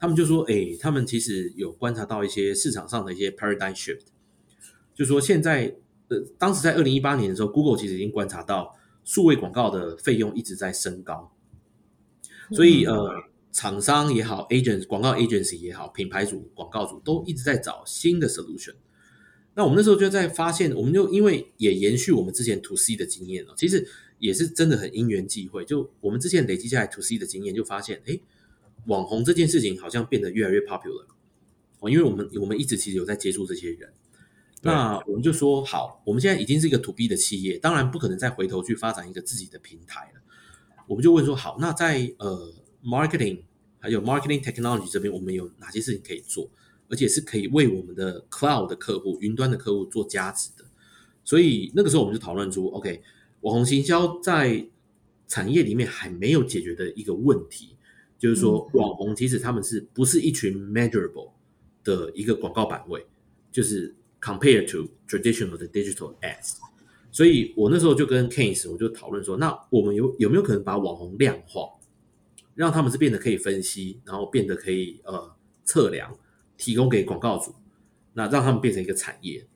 [0.00, 4.00] 他们就说，哎，他们其实有观察到一些市场上的一些 paradigm shift，
[4.96, 5.76] 就说现在，
[6.08, 11.32] 呃，当时在二零一八年的时候，Google 其实已经观察到数位广告的费用一直在升高，
[12.50, 13.08] 所以呃，
[13.52, 18.74] 厂商也好，agent 广告 agency 也好，品牌主、广告主都一直在找新的 solution。
[19.54, 23.86] 那我们那时候就在发现，我们就因为也延续我们之前 To C 的经验了，其实。
[24.18, 28.18] 也是真的很因缘际会，就我们之前累积下来 to C 的经验，就发现，哎，
[28.86, 31.06] 网红这件事情好像变得越来越 popular
[31.80, 33.92] 哦，因为我们我们一直其实有在接触这些人，
[34.62, 40.20] 那我们就说好，我们现在已经是一个 to B 的企业，当然不可能再回头去发展一个自己的平台了。
[40.86, 43.42] 我们就问说，好，那在呃 marketing
[43.78, 46.48] 还有 marketing technology 这边，我们有哪些事情可以做，
[46.88, 50.64] 而且是可以为我们的 cloud 的客户、云端的客户做价值的。
[51.24, 53.02] 所以那个时候我们就讨论出，OK。
[53.40, 54.66] 网红行销在
[55.28, 57.76] 产业里面还没有解决的一个问题，
[58.18, 61.30] 就是说网红其实他们是不是一群 measurable
[61.84, 63.04] 的一个广告版位，
[63.52, 66.54] 就是 compare to traditional 的 digital ads。
[67.12, 71.68] 所以我那时候就跟 Case 我就讨论说，那我们有有没有可能把网红量化，
[72.54, 76.14] 让他们是变得可以分析，然后变得可以呃测量，
[76.56, 77.54] 提供给广告主，
[78.12, 79.46] 那让他们变成一个产业。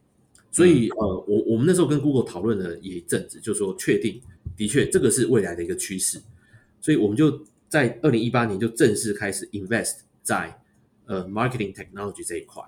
[0.52, 4.20] 所以，呃，我我们那时候跟 Google 讨论了一阵子，就说确定，
[4.56, 6.20] 的确这个是未来的一个趋势，
[6.80, 10.60] 所以我们就在二零一八年就正式开始 invest 在
[11.06, 12.62] 呃 marketing technology 这一块，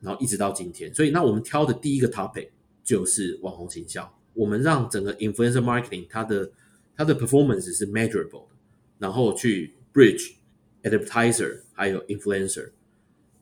[0.00, 0.92] 然后一直到今天。
[0.92, 2.48] 所以，那我们挑的第一个 topic
[2.82, 6.50] 就是网红行销，我们让整个 influencer marketing 它的
[6.96, 8.56] 它的 performance 是 measurable 的，
[8.98, 10.32] 然后去 bridge
[10.82, 12.70] advertiser 还有 influencer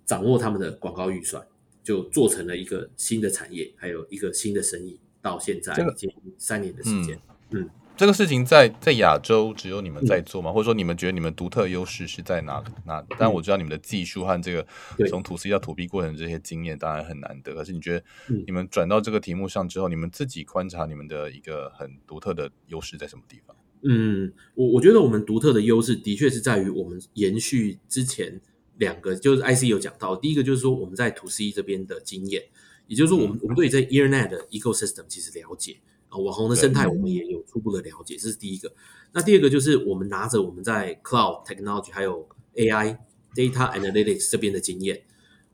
[0.05, 1.43] 掌握他们的广告预算。
[1.83, 7.19] 就做成了一个新的产业，还有一个新的生意，到现在已经三年的时间。
[7.51, 10.51] 这个、嗯，这个事情在在亚洲只有你们在做吗？
[10.51, 13.05] 嗯、或者说你们觉得你们独特优势是在哪哪？
[13.19, 14.67] 但我知道你们的技术和这个
[15.09, 17.55] 从 To C 到 To B 过程这些经验当然很难得。
[17.55, 18.05] 可是你觉得
[18.47, 23.57] 你们转到这个题目上之后，你们自己观察你们的一个很独特的优势在什么地方？
[23.85, 28.41] 嗯，我我觉得我们独特的优势的确是在于我们延续之前。
[28.79, 32.43] 两个就是 IC 有讲到，第一个就是说我们在 To C 这边的经验，
[32.87, 38.73] 也就是说我们、嗯、我们对于这 Internet 的 ecosystem 其实了解啊，网红的生态我们也有初步的了解，这是第一个。
[39.13, 42.97] 那第二个就是我们拿着我们在 Cloud Technology 还有 AI
[43.35, 45.03] Data Analytics 这边的经验，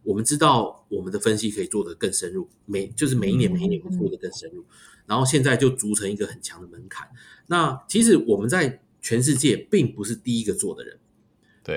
[0.04, 4.64] 我们知道我们的分析可以做得更深入，每就是每一年每一年会做得更深入，
[5.06, 7.08] 然后现在就组成一个很强的门槛。
[7.48, 10.98] 那其实我们在全世界并不是第一个做的人。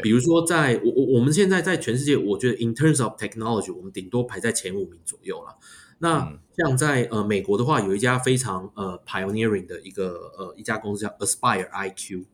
[0.01, 5.57] 比如说在，我我我们现在在全世界，我觉得 in terms of technology，我们顶多排在前五名左右了。
[5.99, 12.25] 那像在呃美国的话，有一家非常呃 pioneering 的一个呃一家公司叫 Aspire IQ，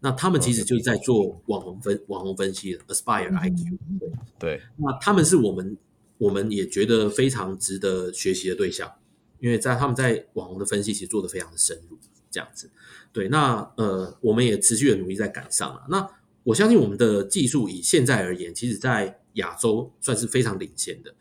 [0.00, 3.78] 那他们其实就是在做网红分网红分析的 Aspire IQ。
[4.00, 5.76] 对对，那他们是我们
[6.18, 8.90] 我们也觉得非常值得学习的对象，
[9.38, 11.96] 因为在他们在网红的分析其实做的非常的深入，
[12.30, 12.68] 这样子。
[13.12, 15.86] 对，那呃我们也持续的努力在赶上了。
[15.88, 16.10] 那
[16.44, 21.14] 我相信我们的技术以现在而言，其实在亚洲算是非常领先的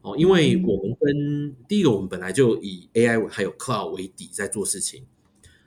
[0.00, 5.04] 哦，因为我们跟第一个，我们本来就以 AI 还有 Cloud 为底在做事情。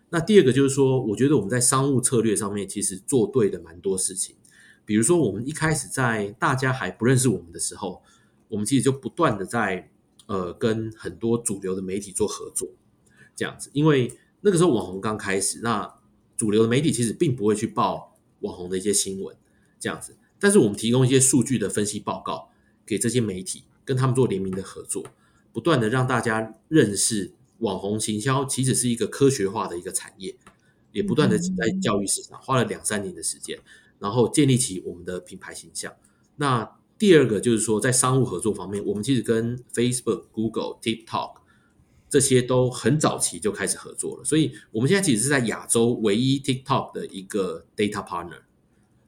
[0.10, 4.36] 那第二个就是说，我觉得我们在商务策略上面其实做对的蛮多事情。
[4.86, 8.02] 比如说，我们一开始在大家还不认识我们的时候，
[8.48, 9.92] 我们其实就不断的在
[10.26, 12.68] 呃跟很多主流的媒体做合作，
[13.36, 13.70] 这样子。
[13.74, 15.94] 因为那个时候网红刚开始，那
[16.36, 18.13] 主流的媒体其实并不会去报。
[18.44, 19.36] 网红的一些新闻
[19.80, 22.50] 这样子，但是我们提供一些数据的分析报告
[22.86, 25.04] 给这些媒体，跟他们做联名的合作，
[25.52, 30.36] 不断的让大家认识网红行销其实是一个科学化的一个产业，
[30.92, 33.60] 也不断的在教育市场花了两三年的时间，
[34.00, 35.94] 然后建立起我们的品牌形象。
[36.36, 41.36] 那第二个就是说，在商务合作方面，我们其实跟 Facebook、Google、TikTok
[42.14, 48.40] 这些都很早期就开始合作了，所以我们现在其实是在亚洲唯一 TikTok 的一个 data partner。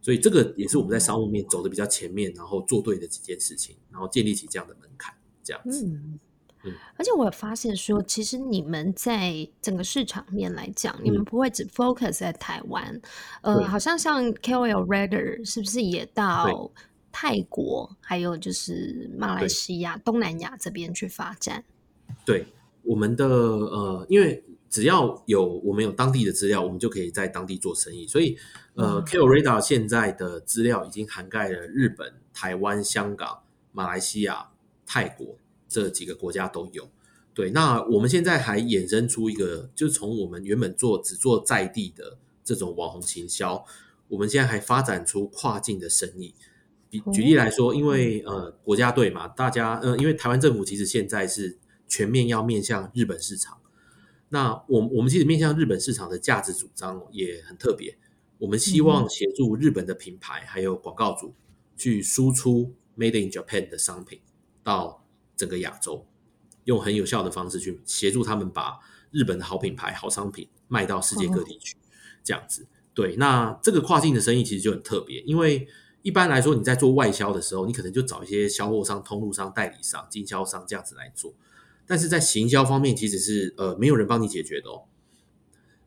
[0.01, 5.13] 所以这个也是我们在商务面走的比较前面，然后做对的几件事情，然后建立起这样的门槛，
[5.43, 5.85] 这样子。
[5.85, 6.19] 嗯
[6.63, 6.73] 嗯。
[6.97, 12.99] 而且我有发现说，其实你们在整个市场面来讲，嗯、你们不会只 focus 在台湾，
[13.43, 16.71] 呃，好像像 KOL Radar 是不是也到
[17.11, 21.63] 泰国，还有就是马来西亚、东南亚这边去发展？
[22.25, 22.47] 对，
[22.85, 24.43] 我们的呃，因为。
[24.67, 28.05] 只要有我们有当地的资料，我们就可以在当地做生意。
[28.05, 28.37] 所以，
[28.73, 34.49] 呃，KOL Radar 现在的资料已经涵盖了日本、台湾、香港、马来西亚、
[34.85, 35.37] 泰国
[35.69, 36.89] 这几个国家都有。
[37.33, 43.63] 对，那我们现在还衍生出一个，就是从我们原本做只做在地的这种网红行销，
[44.09, 46.35] 我们现在还发展出跨境的生意。
[46.89, 53.59] 比举例来说，因为呃国家队嘛，大家呃因为台湾政府其实现在是全面要面向日本市场。
[54.29, 57.97] 那我我们其实面向日本市场的价值主张也很特别，
[58.39, 61.33] 我们希望协助日本的品牌还有广告主
[61.77, 64.19] 去输出 Made in Japan 的商品
[64.63, 65.05] 到
[65.37, 66.05] 整个亚洲，
[66.63, 68.79] 用很有效的方式去协助他们把
[69.11, 71.77] 日本的好品牌、好商品卖到世界各地去，
[72.23, 72.67] 这样子。
[72.93, 75.67] 对，那这个跨境的生意其实就很特别，因为
[76.01, 81.33] 一般来说你在做外销的时候，你可能就找一些销货商、通路商、代理商、经销商这样子来做。
[81.87, 84.83] 但是在行销方面，其实是呃没有人帮你解决的哦。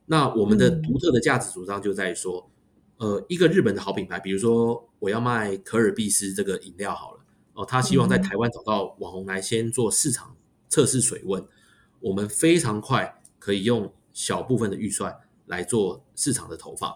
[0.07, 2.51] 那我们的独特的价值主张就在于说，
[2.97, 7.21] 呃，一个日本的好品牌，比如说我要卖可尔必思这个饮料好了，
[7.55, 10.35] 哦，他希望在台湾找到网红来先做市场
[10.69, 11.45] 测试水温，
[12.01, 15.15] 我们非常快可以用小部分的预算
[15.47, 16.95] 来做市场的投放，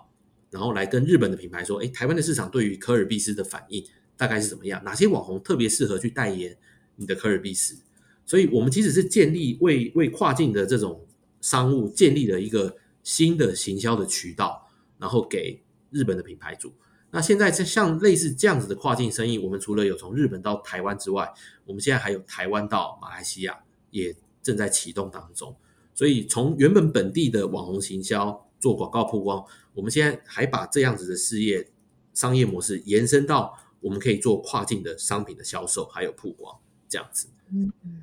[0.50, 3.84] 然后来跟日本的品牌说，哎，台湾的市场对于可尔必思的反应
[4.16, 4.82] 大概是怎么样？
[4.84, 6.56] 哪些网红特别适合去代言
[6.96, 7.76] 你的可尔必思？
[8.24, 11.04] 所以，我们其实是建立为为跨境的这种
[11.40, 14.66] 商务建立了一个新的行销的渠道，
[14.98, 16.72] 然后给日本的品牌主。
[17.10, 21.30] 那现在像类似这样子的跨境生意，我们除了有从日本到台湾之外，
[21.66, 23.58] 我们现在还有台湾到马来西亚
[23.90, 25.54] 也正在启动当中。
[25.94, 31.68] 所以，从原本本地的网红行销做广告曝光，我们现在还把这样子的事业
[32.14, 36.56] 商业模式延伸到我们可以做跨境的商品的销售还有曝光
[36.88, 37.28] 这样子。
[37.50, 38.02] 嗯嗯。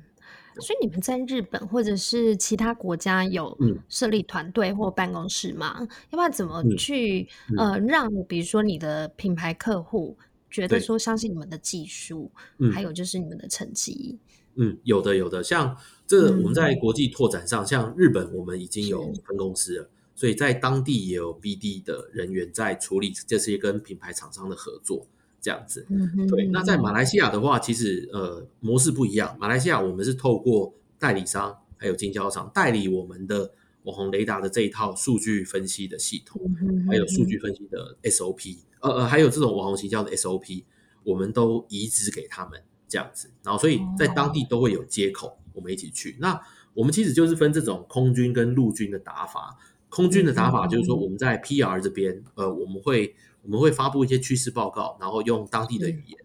[0.58, 3.56] 所以你们在日本或者是其他国家有
[3.88, 5.76] 设立团队或办公室吗？
[5.80, 10.16] 嗯、要不然怎么去、呃让比如说你的品牌客户
[10.50, 12.30] 觉得说相信你们的技术，
[12.72, 14.18] 还有就是你们的成绩？
[14.56, 25.06] 嗯，有的有的，像这个我们在国际拓展上，嗯、像日本我们已经有分公司了，所以在当地也有 BD 的人员在处理这些跟品牌厂商的合作。
[25.40, 25.86] 这样子，
[26.28, 26.46] 对。
[26.48, 29.34] 那在马来西亚的话，其实呃模式不一样。
[29.40, 33.50] 马来西亚我们是透过代理商还有经销商代理我们的
[33.84, 36.38] 网红雷达的这一套数据分析的系统，
[36.86, 40.64] 还有数据分析的 SOP，呃呃，还有这种网红行销的 SOP，
[41.04, 43.30] 我们都移植给他们这样子。
[43.42, 46.16] 然后所以在当地都会有接口，我们一起去。
[46.20, 46.38] 那
[46.74, 49.56] 我们其实就是分这种空军跟陆军的打法。
[49.88, 53.16] 空军的打法就是说我们在 PR 这边，呃，我们会。
[53.42, 56.18] 我们会发布一些趋势报告，然后用当地的语言，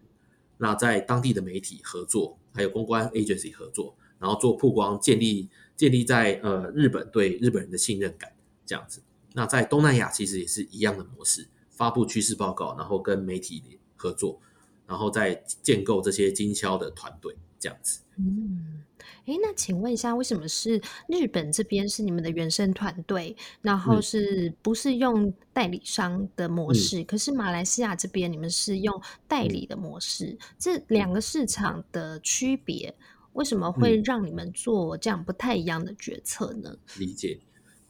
[0.58, 8.32] 那在当地的媒体合作，还有公关 agency 合作，然后做曝光，建立建立在呃日本对日本人的信任感
[8.64, 9.02] 这样子。
[9.34, 14.40] 那在东南亚其实也是一样的模式，发布趋势报告，然后跟媒体合作，
[14.86, 18.00] 然后再建构这些经销的团队这样子。
[18.16, 18.82] 嗯。
[19.26, 27.00] 哎，那请问一下，为什么是日本这边是你们的原生团队，然后是不是用代理商的模式？
[27.00, 32.94] 嗯、可是马来西亚这边你们是用代理的模式，嗯、这两个市场的区别，
[33.32, 36.76] 为什么会让你们做这样不太一样的决策呢？
[36.96, 37.40] 理解，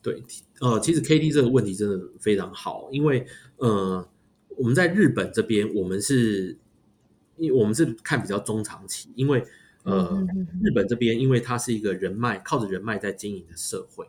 [0.01, 0.25] 对，
[0.62, 3.27] 呃，其实 KT 这个问题真的非常好，因为
[3.59, 4.09] 呃，
[4.57, 6.57] 我们在日本这边，我们是，
[7.37, 9.45] 因为我们是看比较中长期，因为。
[9.87, 10.26] 呃，
[10.61, 14.05] 日本这边因为它是一个人脉靠着人脉在经营的社会，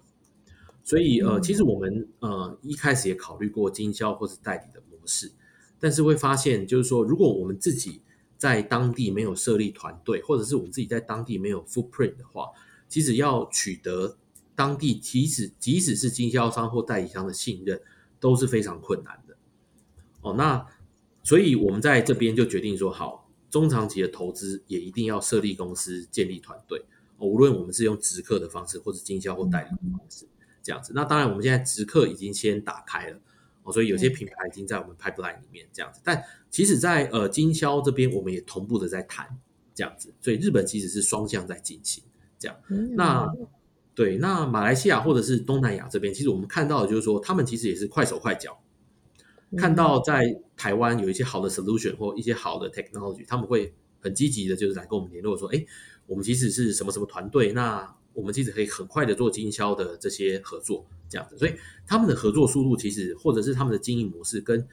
[0.84, 5.32] 所以呃，其实我们呃一开始也考虑过经销或是代理的模式，
[5.80, 8.02] 但是会发现就是说，如果我们自己
[8.40, 12.50] 在当地没有设立团队，或者是我们自己在当地没有 footprint 的话，
[12.90, 14.18] 其实要取得
[14.56, 17.80] 当地即使即使是经销商或代理商的信任
[18.20, 19.38] 都是非常困难的。
[20.22, 20.66] 哦，那
[21.22, 23.27] 所以我们在这边就决定说好。
[23.50, 26.84] 中长期的投资也一定要设立公司、建立团队。
[27.20, 30.28] 无论我们是用直客的方式，或是经销或代理的方式，
[30.62, 30.94] 这样子。
[30.94, 33.20] 那当然，我们现在直客已经先打开了。
[33.64, 36.00] 哦，所以有些品牌已经在我们 pipeline 里面这样子。
[36.04, 39.28] 但其实在，在呃经销这边，我们也同步的在谈
[39.74, 40.14] 这样子。
[40.22, 42.04] 所以日本其实是双向在进行
[42.38, 42.56] 这样。
[42.96, 43.28] 那
[43.96, 48.60] 对，那马来西亚或者是东南亚这边，其实我们看到的就是说，他们其实也是快手快脚，
[49.56, 50.26] 看到在
[50.58, 55.66] 台湾有一些好的 solution 或一些好的 technology，他们会很积极的，就是来跟我们联络说，哎，
[56.06, 61.38] 我们其实是什么什么团队，那我们其实可以很快的做经销的这些合作，这样子。
[61.38, 61.54] 所以
[61.86, 64.68] 他们的合作速度其实，或者是他们的经营模式，跟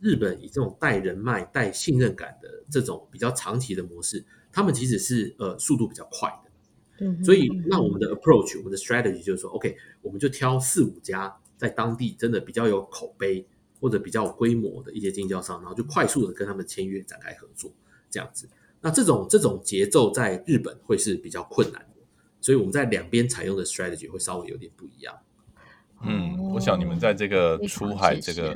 [0.00, 6.50] 日本以这种带人脉、带信任感的这种比较长期的模式，他们其实是呃速度比较快的。
[7.06, 13.46] 嗯，所以那我们的 approach，我们的 strategy 就是说，OK，我们就挑四五家在当地真的比较有口碑
[13.80, 17.72] 或者比较有规模的一些经销商，然后就快速的跟他们签约展开合作，
[18.10, 18.48] 这样子。
[18.80, 22.02] 那这种这种节奏在日本会是比较困难的，
[22.40, 25.18] 所以我们在两边采用的 strategy 会稍微有点不一样。
[26.02, 28.54] 嗯，我想你们在这个出海这个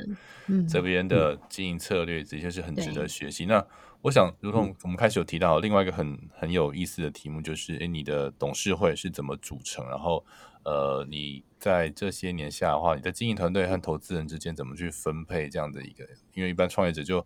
[0.69, 3.45] 这边的经营策略，的确是很值得学习。
[3.45, 3.65] 那
[4.01, 9.83] 我想，如同我们开始有提到另外一个很很有意思的题目，就是诶，你的董事会是怎么组成？
[9.89, 10.23] 然后，
[10.63, 16.07] 呃，你在这些年下的话，你的经营团队和投资人之间怎么去分配这样的一个？
[16.33, 17.25] 因为一般创业者就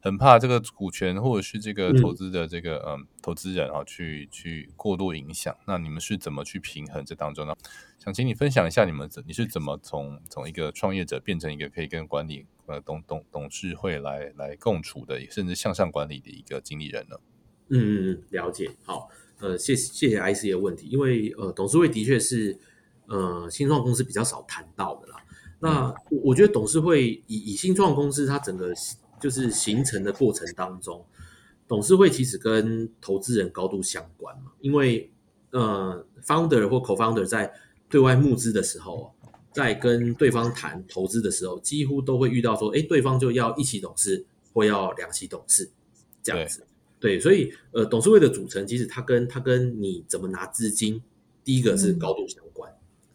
[0.00, 5.56] 很怕这个股权或者是这个投资的这个嗯，嗯投资人啊，去去过度影响。
[5.66, 7.54] 那你们是怎么去平衡这当中呢？
[7.98, 12.46] 想请你分享一下你们怎你是怎么从从一个创业者变成一个可以跟管理。
[12.66, 17.16] 呃，董董董事会来来共处的，甚至向上管理的一个经理人呢？
[17.68, 18.70] 嗯嗯嗯，了解。
[18.84, 22.58] 好，呃，谢谢谢 IC 的问题，因为呃，董事会的确是
[23.08, 25.16] 呃新创公司比较少谈到的啦。
[25.60, 28.72] 那、我、我觉得董事会以以新创公司它整个
[29.20, 31.04] 就是形成的过程当中，
[31.66, 35.10] 董事会其实跟投资人高度相关嘛，因为
[35.50, 37.52] 呃，founder 或 co-founder 在
[37.88, 39.12] 对外募资的时候。
[39.54, 45.70] 在跟对方谈投资的时候，几乎都会遇到说，哎，对方就要一起董事或要两起董事
[46.24, 46.66] 这样子。
[46.98, 51.00] 对，所以呃，董事会的组成其实它跟它跟你怎么拿资金，
[51.44, 52.42] 第一个是高度相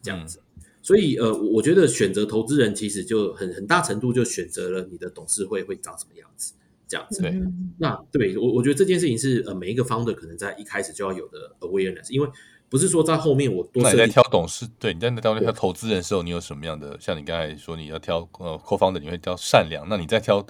[0.02, 0.40] 这样子。
[0.82, 6.54] 所以呃，我觉得选择投资人其实就很很大程度就选择了你的董事会会长什么样子，
[6.88, 7.22] 这样子。
[7.22, 7.40] 对，
[7.78, 12.28] 那对我我觉得这件事情是呃每一个 founder 可能在一开始就要有的 awareness，因为。
[12.70, 13.82] 不是说在后面我多。
[13.82, 16.96] 那你在挑董事，对，你在挑挑投资人的时候，你有什么样的？
[17.00, 19.84] 像你刚才说你要挑呃 co-founder，你会挑善良。
[19.88, 20.46] 那你在挑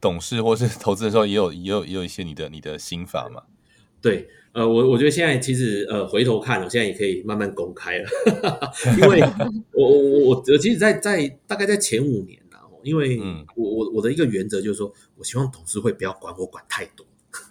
[0.00, 3.42] 董事或是 投资的时候，也有也有也有一些你的你的心法嘛？
[4.00, 4.28] 对，
[4.58, 8.08] 呃，我我觉得现在其实呃回头看，我现在也可以慢慢公开了，
[9.00, 9.20] 因为
[9.72, 13.20] 我我我我其实在，在在大概在前五年呢，因为
[13.54, 17.06] 我我我的一个原则就是说，我希望董事会不要管我管太多。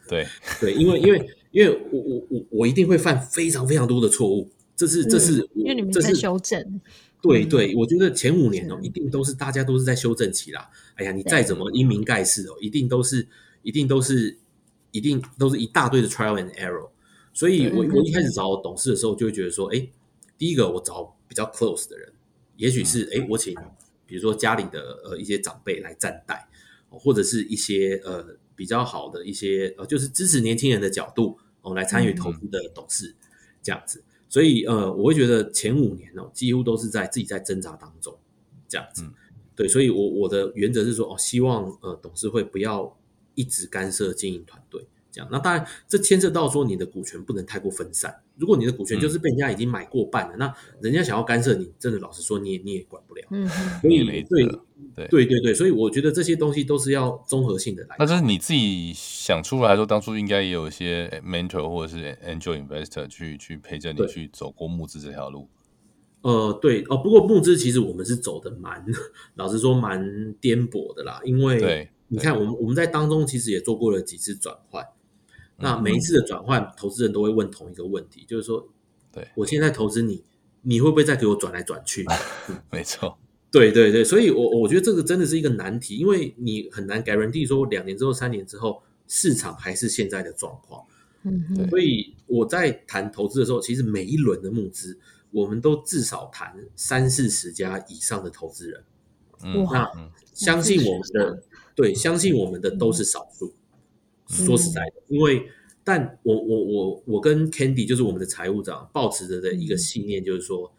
[0.07, 0.27] 对
[0.59, 1.29] 对，因为因为。
[1.51, 6.81] 因为我我我我一定会犯非常非常多的错误，这是这是、嗯、因为你们在修正。
[7.19, 10.69] 对对，我觉得前五年哦，一定都是大家都是在修正期啦。
[10.95, 13.27] 哎呀，你再怎么英明盖世哦，一定都是
[13.63, 14.37] 一定都是
[14.91, 16.89] 一定都是一大堆的 trial and error。
[17.37, 19.87] 所以我我一开始找董事的时候，就会觉得说，哎，
[20.39, 22.11] 第一个我找比较 close 的人，
[22.55, 23.53] 也许是哎，我请
[24.07, 26.49] 比如说家里的呃一些长辈来站代，
[26.89, 28.37] 或者是一些呃。
[28.57, 33.15] 比较好的一些呃，就是支持年轻人的角度哦，来参与投资的董事、嗯、
[33.61, 38.17] 这样子，所以呃，我会觉得前五年哦，几乎都是在自己在挣扎当中
[38.67, 39.13] 这样子，嗯、
[39.55, 42.97] 对，所以我我的原则是说哦，希望呃董事会不要
[43.35, 44.87] 一直干涉经营团队。
[45.31, 48.13] 那当然，这牵涉到说你的股权不能太过分散。
[48.35, 53.23] 如果你的股权就是被人家已经买过半了，嗯、那人家想要干涉你，真的老实说，你也你也管不了。
[53.31, 53.47] 嗯，
[53.81, 54.45] 所以对
[54.95, 57.95] 对对对对，所以我觉得这些东西都是要综合性的来。
[57.97, 65.49] 那这是你自己想出来，说当初应该也有一些 mentor 或者是 angel investor 去去陪着你去走过募资这条路。
[66.21, 68.85] 呃，对哦，不过募资其实我们是走的蛮，
[69.35, 74.85] 老实说蛮颠簸的啦，因为你看我们我们在当中其实也做过了几次转换。
[75.59, 78.67] 那每一次的转换，投资人都会问同一个问题，就是说，
[79.11, 80.23] 对我现在投资你，
[80.61, 82.05] 你会不会再给我转来转去？
[82.71, 83.17] 没错，
[83.51, 90.85] 对对对，所以我我觉得这个真的是一个难题，因为你很难 guarantee 说两年之后、三年之后市场还是现在的状况。
[91.23, 94.99] 嗯，所以我在谈投资的时候，其实每一轮的募资，
[95.31, 98.83] 我们都至少谈三四十家以上的投资人。
[99.43, 99.91] 嗯，那
[100.33, 101.43] 相信我们的，
[101.75, 103.51] 对，相信我们的都是少数。
[104.27, 105.47] 说实在的，因为，
[105.83, 110.73] 但我我我我跟 Candy 就是我们的财务长，抱持着的一个信念就是说，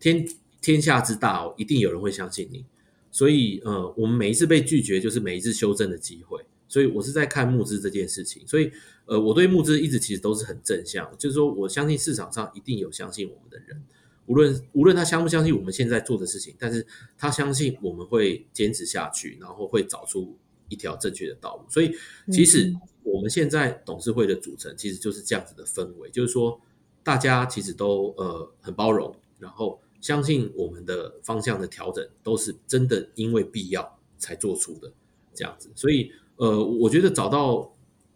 [0.00, 0.26] 天
[0.60, 2.64] 天下之大哦，一定有人会相信你，
[3.10, 8.72] 所以呃，我们每一次被拒绝，就是每一次修正的机会，所以我是在看募资这件事情，所以
[9.04, 13.82] 呃，我对募资一直其实都是很正向，就是说我相信市场上一定有相信我们的人，
[14.24, 16.86] 无论无论他相不相信我们现在做的事情，但是
[17.18, 20.38] 他相信我们会坚持下去，然后会找出
[20.74, 21.64] 一条正确的道路。
[21.70, 21.94] 所以，
[22.30, 26.60] 其实我们现在董事会的组成其实就是这样子的氛围，就是说
[27.02, 34.92] 大家其实都呃很包容，然后相信我们的方向的调整都是真的因为必要才做出的
[35.32, 35.70] 这样子。
[35.74, 37.74] 所以，呃，我觉得找到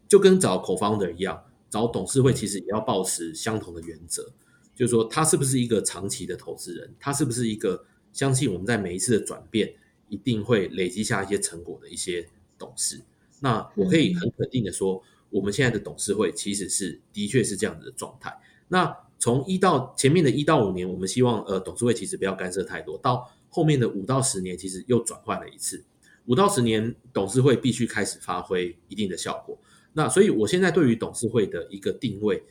[0.09, 4.33] 就跟找 co-founder 一样，找董事会其实也要保持相同的原则。
[4.75, 6.95] 就是说，他是不是一个长期的投资人？
[7.01, 9.75] 他是不是一个相信我们在每一次的转变
[10.09, 12.29] 一定会累积下一些成果的一些
[12.59, 13.01] 董事？
[13.41, 18.37] 那我可以很肯定的说，我们现在的董事会其实是的确是这样子的状态。
[18.69, 22.99] 那从一到前面的一到五年，我们希望呃董事会其实不要干涉太多。
[22.99, 25.85] 到后面的五到十年，其实又转换了一次。
[26.27, 29.57] 五到十年，董事会必须开始发挥一定的效果。
[29.93, 32.43] 那所以，我现在对于董事会的一个定位。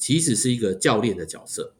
[0.00, 1.74] 其实是一个教练的角色，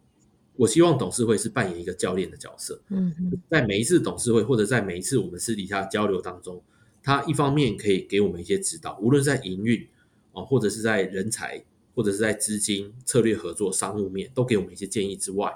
[0.57, 2.83] 我希望董事会是扮演一个教练的角色。
[2.89, 3.15] 嗯，
[3.49, 6.61] 在每一次董事会或者在每一次我们私底下交流当中，
[7.03, 9.87] 他一方面可以给我们一些指导，无论在营运
[10.33, 15.53] 啊，或者是在人才，或者是在资金策略合作、商务面，都给我们一些建议之外，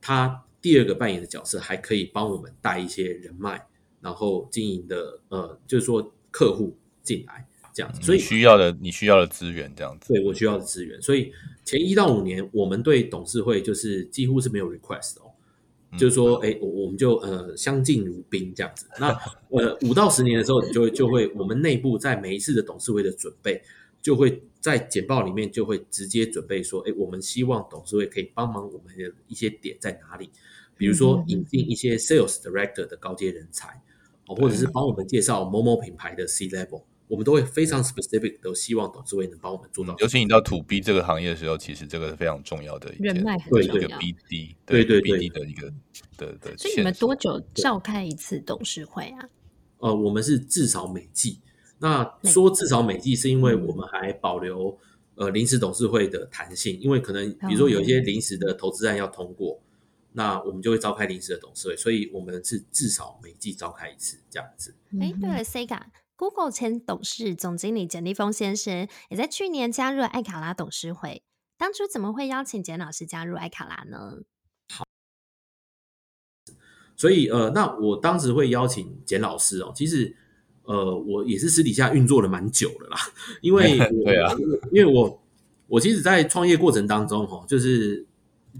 [0.00, 3.66] 他第二个扮演的角色还可以帮我们带一些人脉，
[4.00, 7.46] 然后经营的呃，就是说客户进来。
[7.72, 11.32] 这样子，所以需要的你需要的资源这样子，对我需要的资源，所以
[11.64, 15.18] 前一到五年，我们对董事会就是几乎是没有 request
[15.98, 18.86] 就是说，哎，我我们就呃相敬如宾这样子。
[18.98, 19.08] 那
[19.48, 23.60] 呃五到十年的时候，你就会就会我们内部在每一次的董事会的准备，
[24.00, 30.30] 就会在简报里面就会直接准备说，哎，我们希望董事会可以帮忙我们的一些点在哪里，
[30.76, 33.68] 比如说引进一些 sales director 的高阶人才，
[34.26, 36.82] 哦，或者是帮我们介绍某某品牌的 C level。
[37.10, 39.96] 我们都会非常 specific，都希望董事会能帮我们做到。
[39.98, 43.76] 尤其你到 to B 这个行业的时候，其实这个是非常重要的一件，人脉很重要。
[43.76, 45.72] 一个 BD，对对对 BD 的一个
[46.16, 46.56] 的的。
[46.56, 49.28] 所以你们多久召开一次董事会啊？
[49.78, 51.40] 呃，我们是至少每季。
[51.80, 54.78] 那说至少每季，是因为我们还保留
[55.16, 59.66] 呃临时董事会的弹性，因为可能比如说有一些临时的投资案要通过，嗯、
[60.12, 64.72] 那我们就会召开临时的董事会，所以我们是至少每季召开一次这样子。
[65.00, 65.80] 哎，对了，Sega。
[66.20, 71.22] Google 前董事总经理简立峰先生也在去年加入了艾卡拉董事会。
[71.56, 74.18] 当初怎么会邀请简老师加入艾卡拉呢？
[74.68, 74.84] 好，
[76.94, 80.14] 所以呃，那我当时会邀请简老师哦，其实
[80.64, 82.98] 呃，我也是私底下运作了蛮久了啦，
[83.40, 84.30] 因为 对啊，
[84.72, 85.22] 因为我
[85.68, 88.06] 我其实，在创业过程当中哈，就是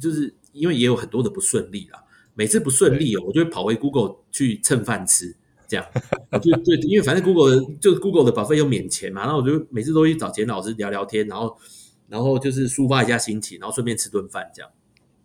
[0.01, 2.03] 就是因为也有很多的不顺利啦，
[2.33, 5.37] 每次不顺利哦，我就会跑回 Google 去蹭饭吃。
[5.71, 5.87] 这样，
[6.43, 11.57] 就就因为反正 Google 就 Google 的保费又免钱嘛，然后我就每次都去找简老师聊聊天，然后
[12.09, 14.69] 然后就是抒发一下心情，然后顺便吃顿饭这样。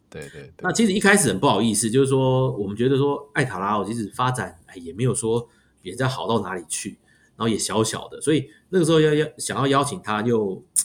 [0.08, 0.54] 对对对。
[0.62, 5.50] 那其实一开始很不好意思，就是说我们觉得说艾塔拉，我其实发展哎也没有说
[5.82, 6.92] 比人家好到哪里去，
[7.36, 10.38] 然后也小小的，所以那个时候要要想要邀请他又，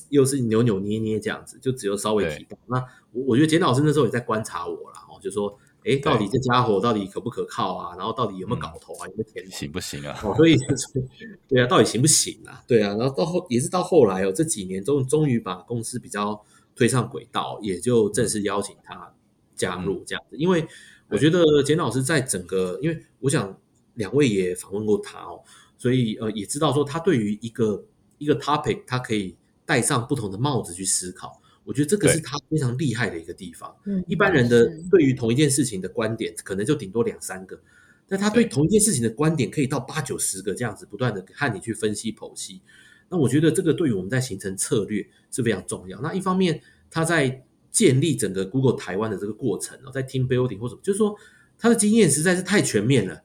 [0.09, 2.57] 又又是扭扭捏捏这样子，就只有稍微提到。
[2.67, 2.79] 那
[3.13, 5.55] 我我觉得简老师那时候也在观察我了，哦，就说。
[5.85, 7.97] 哎，到底这家伙到底可不可靠啊？
[7.97, 9.07] 然后到底有没有搞头啊？
[9.07, 9.51] 嗯、有没有甜头？
[9.51, 10.21] 行不行啊？
[10.23, 10.57] 哦，所以
[11.49, 12.63] 对啊，到底行不行啊？
[12.67, 16.45] 对啊，然后到后也是到后来哦，这几年终终于把公司比较
[16.77, 19.15] 推上轨道，也就正式邀请他
[19.57, 20.37] 加入这样子。
[20.37, 20.67] 嗯、因为
[21.09, 23.59] 我觉得简老师在整个，因为我想
[23.95, 25.43] 两位也访问过他哦，
[25.79, 27.85] 所以呃也知道说他对于一个
[28.19, 31.40] 一个 topic，他可以戴上不同的帽子去思考。
[31.63, 33.73] 我觉得这个是他非常厉害的一个地方。
[33.85, 37.61] 嗯，一般人的对于同一件事情的观点，可能就顶多两三个，
[38.09, 42.61] 但他对同一件事情的观点可以到八九十个这样子，不断的和你去分析剖析。
[43.09, 46.01] 那我觉得这个对于我们在形成策略是非常重要。
[46.01, 51.15] 那一方面，他在建立整个 Google 台湾的这个过程，在 team building 或者就是说
[51.59, 53.23] 他的经验实在是太全面了，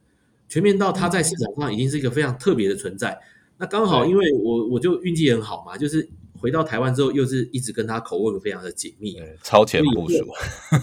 [0.49, 3.17] 全面到他在市场上已经是一个非常特别的存在。
[3.57, 6.07] 那刚好因为我我就运气很好嘛，就是。
[6.37, 10.27] 回到台湾之后，又是一直跟他口吻非常的紧密，超前部署。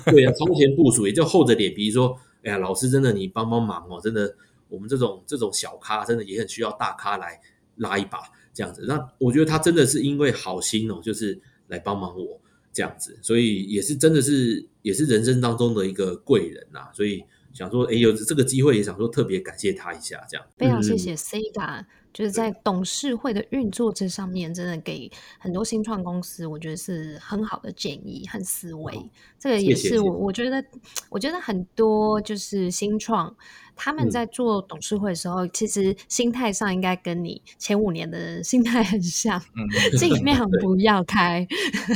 [0.07, 4.35] 对啊，超前部署，也就厚着脸皮说：“哎呀，老师，真的你帮帮忙哦，真的，
[4.69, 7.41] 我们这种这种小咖，真的也很需要大咖来
[7.77, 8.19] 拉一把
[8.55, 12.41] 这样子。”那我觉得他真的是因为好心哦，就是来帮忙我
[12.73, 16.89] 这样子，所以也是真的是也是人生当中的一个贵人呐。
[16.95, 17.23] 所以
[17.53, 20.47] 想说，哎，有这个机会，也想说特别感谢他一下，这样。
[20.57, 21.85] 非常谢谢 Sega。
[22.13, 29.11] 就是在董事会的运作这上面，真的给很多新创公司，我觉得是很好的建议和思维。
[29.39, 30.65] 这个也是我我觉得，
[31.09, 33.35] 我觉得很多就是新创
[33.77, 39.67] 他们在做董事会的时候，嗯、其实心态上应该跟你前五年的心态很像，嗯，
[39.99, 41.47] 尽量不要开。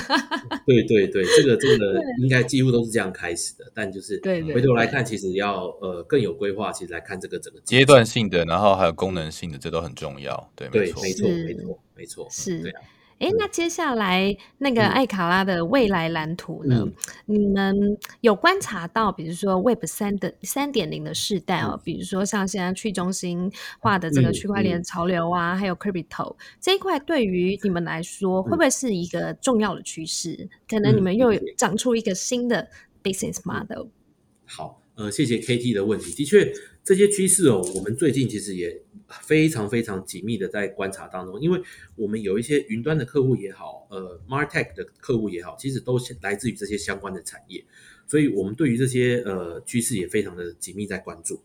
[0.66, 4.20] 对对对，这个这个应该几乎都是这样开始的，但就是
[4.52, 10.50] 回头来看，其实要呃更有规划，其实来看这个整个阶段性的，然后还有功能性的，这都很重要。
[10.54, 12.60] 对，对，没错，没错，没错，没错，是。
[12.60, 12.80] 对啊
[13.18, 16.82] 哎，那接下来那个艾卡拉的未来蓝图呢？
[16.84, 16.94] 嗯、
[17.24, 23.50] 你们有观察到，比如说 Web 三的三点零的世代哦，嗯、比如说像现在去中心
[23.80, 30.36] 化的这个区块链潮流啊，嗯嗯、还有 Crypto 这一块，对于你们来说，会不会是一个重要的趋势？
[30.38, 32.68] 嗯、可能你们又有长出一个新的
[33.02, 33.86] business model。
[34.44, 36.52] 好，呃，谢谢 KT 的问题，的确。
[36.82, 41.60] 这些趋势哦，我们最近其实也非常非常紧密的在观察当中，因为
[41.96, 47.64] 我们有一些云端的客户也好，呃，MarTech 的客户也好，其实都是来自于这些相关的产业，
[48.06, 51.42] 所以我们对于这些呃趋势也非常的紧密在关注。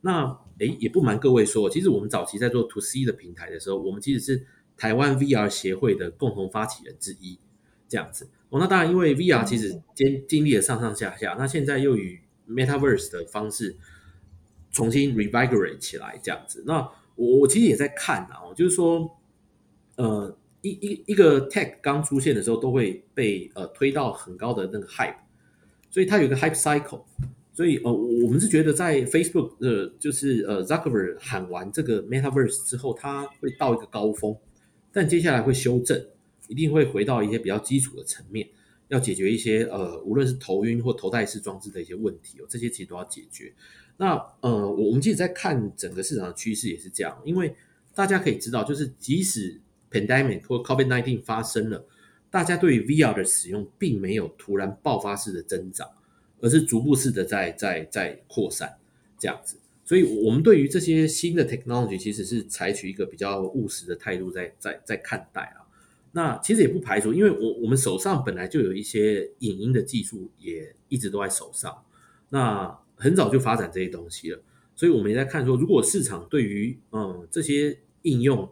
[0.00, 0.24] 那
[0.58, 4.44] 诶，也不瞒各位说，其实我们早期在做 To C 的平台的时候，我们其实是
[4.76, 7.38] 台湾 VR 协会的共同发起人之一，
[7.88, 8.28] 这样子。
[8.48, 12.18] 哦，那当然，因为 VR 其实经经历了上上下下，那现在又以
[12.50, 13.76] Metaverse 的方式。
[14.72, 16.74] 重新 revigorate 起来这样子，那
[17.16, 19.18] 我我其实也在看啊，就是说，
[19.96, 25.16] 呃，一一一个 tech 刚出现的时候，都会被呃推到很高的那个 hype，
[25.90, 27.02] 所以它有一个 hype cycle，
[27.52, 34.38] 所以呃，我们是觉得在 Facebook 的、就是呃 Zuckerberg 喊完这个 Metaverse 之后，它会到一个高峰，
[34.92, 36.00] 但接下来会修正，
[36.46, 38.48] 一定会回到一些比较基础的层面，
[38.90, 43.52] 要解决一些呃，无论是头晕或头戴式装置的一些问题哦，这些其实都要解决。
[43.96, 47.54] 那呃，我我们其实在看整个市场的趋势也是这样，因为
[47.94, 49.60] 大家可以知道，就是即使
[49.90, 51.86] pandemic 或 COVID-19 发生了，
[52.30, 55.88] 大家对于 VR 的使用并没有突然爆发式的增长，
[56.40, 58.78] 而是逐步式的在在在扩散
[59.18, 59.56] 这样子。
[59.84, 65.59] 所以，我们对于这些新的 technology 其实是采取一个比较务实的态度在在在看待啊。
[66.12, 71.84] 那其实也不排除，因为我我们手上本来就有一些影音的技术，也一直都在手上。
[72.30, 74.42] 那很早就发展这些东西了，
[74.74, 78.48] 所以我们也在看说，如果市场对于嗯这些应用，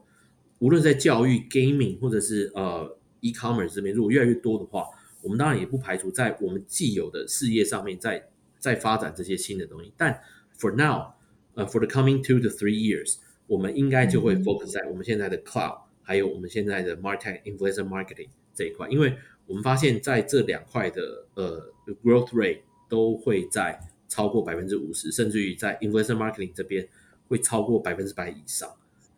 [0.59, 4.87] 无论在教育、gaming 或者是呃 e-commerce 这边，如果越来越多的话，
[5.23, 8.29] 我们当然也不排除在我们既有的事业上面再
[8.59, 9.93] 再发展这些新的东西。
[9.97, 10.21] 但
[10.59, 11.13] for now，
[11.55, 15.79] 呃，for the coming two to three years，我们应该就会 focus 在我们现在的 cloud，
[16.09, 19.15] 还有我们现在的 martech influencer marketing 这一块，因为
[19.47, 23.79] 我们发现在这两块的呃 growth rate 都会在。
[24.11, 26.89] 超过百分之五十，甚至于在 influencer marketing 这边
[27.29, 28.67] 会超过百分之百以上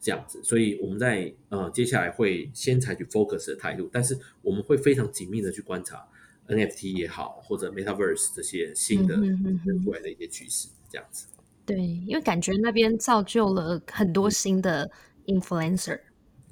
[0.00, 6.04] 这样子，所以我们在呃接下来会先采取 focus 的态度，但是我们会非常紧密的去观察
[6.48, 9.16] NFT 也好，或者 Metaverse 这些新的
[9.86, 11.28] 未来的一些趋势，这样子。
[11.64, 14.90] 对，因为感觉那边造就了很多新的
[15.26, 16.00] influencer，、嗯、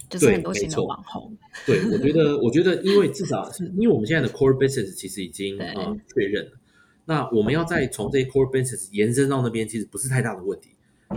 [0.09, 1.37] 就是很多新的网红。
[1.67, 6.53] 对，我觉得，我觉得，因为至少是因为我们现在的 core business 其实已经呃确认了。
[7.05, 10.71] 那我们要再从这些 core business 延伸到那边，其实不是太大的问题，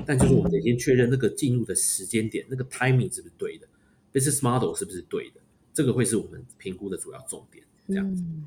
[0.06, 3.68] 但就是我们得先确认那个进入的时间点，那个 timing 是不是对的
[4.14, 5.42] ，business model 是不是对的，
[5.74, 7.64] 这个会是我们评估的主要重点。
[7.88, 8.24] 这样子。
[8.26, 8.46] 嗯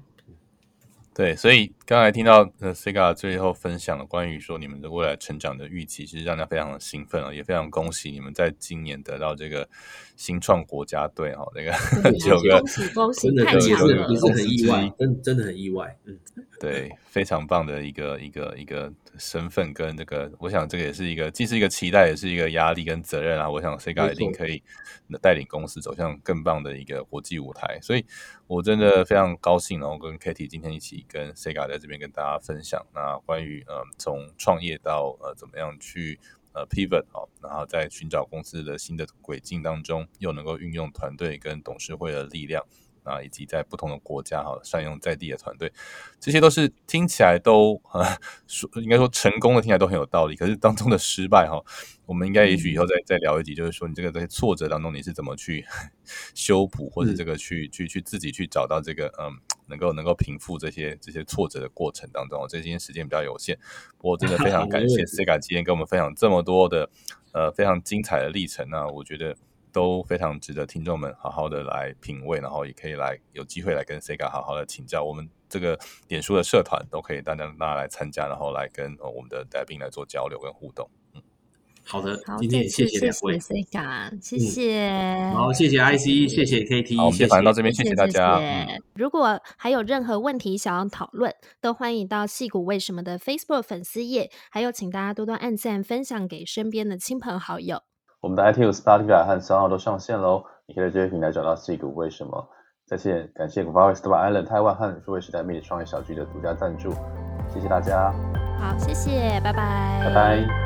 [1.14, 9.68] 对，所以刚才听到呃 Sega 最后分享了关于说你们的未来成长的预期，其实让人非常的兴奋啊，也非常恭喜你们在今年得到这个
[10.16, 11.72] 新创国家队哈，那个
[12.18, 13.68] 九个，恭喜恭喜，真的也是
[14.08, 16.18] 也是很意外，真真的很意外，嗯，
[16.58, 24.60] 对，非常棒的一个一个一个身份跟这个，我想这个也是一个既是一个期待，也是一个压力跟责任啊，我想 Sega 一定可以
[25.22, 28.04] 带领公司走向更棒的一个国际舞台，所以。
[28.46, 36.20] 我真的非常高兴，然后跟 Katie 今天一起跟 Sega 在这边跟大家分享，那关于呃从创业到呃怎么样去
[36.52, 42.62] 呃 pivot 哦，然后在寻找公司的新的轨迹当中，又能够运用团队跟董事会的力量。
[43.04, 45.72] 啊，以及在不同的国家哈，善用在地的团队，
[46.18, 48.04] 这些都是听起来都呃
[48.46, 50.34] 说应该说成功的，听起来都很有道理。
[50.34, 51.62] 可是当中的失败哈，
[52.06, 55.64] 我们应该也许以后再再聊一集，就是说你这个在挫折当中你是怎么去
[56.34, 59.30] 修补，或者这个去去去自己去找到这个嗯，
[59.66, 62.46] 能够能够平复这些这些挫折的过程当中。
[62.48, 63.58] 这今天时间比较有限，
[63.98, 66.88] 不过真的非常 感谢 Sega 今天跟我们分享这么多的
[67.32, 69.36] 呃非常精彩的历程啊，我觉得。
[69.74, 75.02] 都非常值得听众们好好的来品味，然后也可以来有机会来跟 Sega 好好的请教。
[75.02, 80.88] 我们这个点书的社团都可以大家大家来参加，然后来跟呃我们的来宾来做交流跟互动。
[81.14, 81.22] 嗯，
[81.84, 88.40] 好的，好，今天也谢谢两位，谢谢 Sega，谢谢，好，谢谢 IC，谢谢 KT，好，谢谢到这边，谢谢大家。
[88.94, 97.82] 如果还有任何问题想要讨论，都欢迎到戏骨为什么的 Facebook 粉丝页，还有请大家多多按赞，分享给身边的亲朋好友。
[98.24, 102.48] 我们的 iTunes、Spotify 和 SoundOn 都上线喽，你可以在这些平台找到矽谷为什么。
[102.86, 106.90] 再见，感谢 Guava Stable Island 台湾和数位时代媒体创业小聚的独家赞助，
[107.52, 108.14] 谢谢大家。
[108.58, 110.63] 好，谢谢，拜拜，拜拜。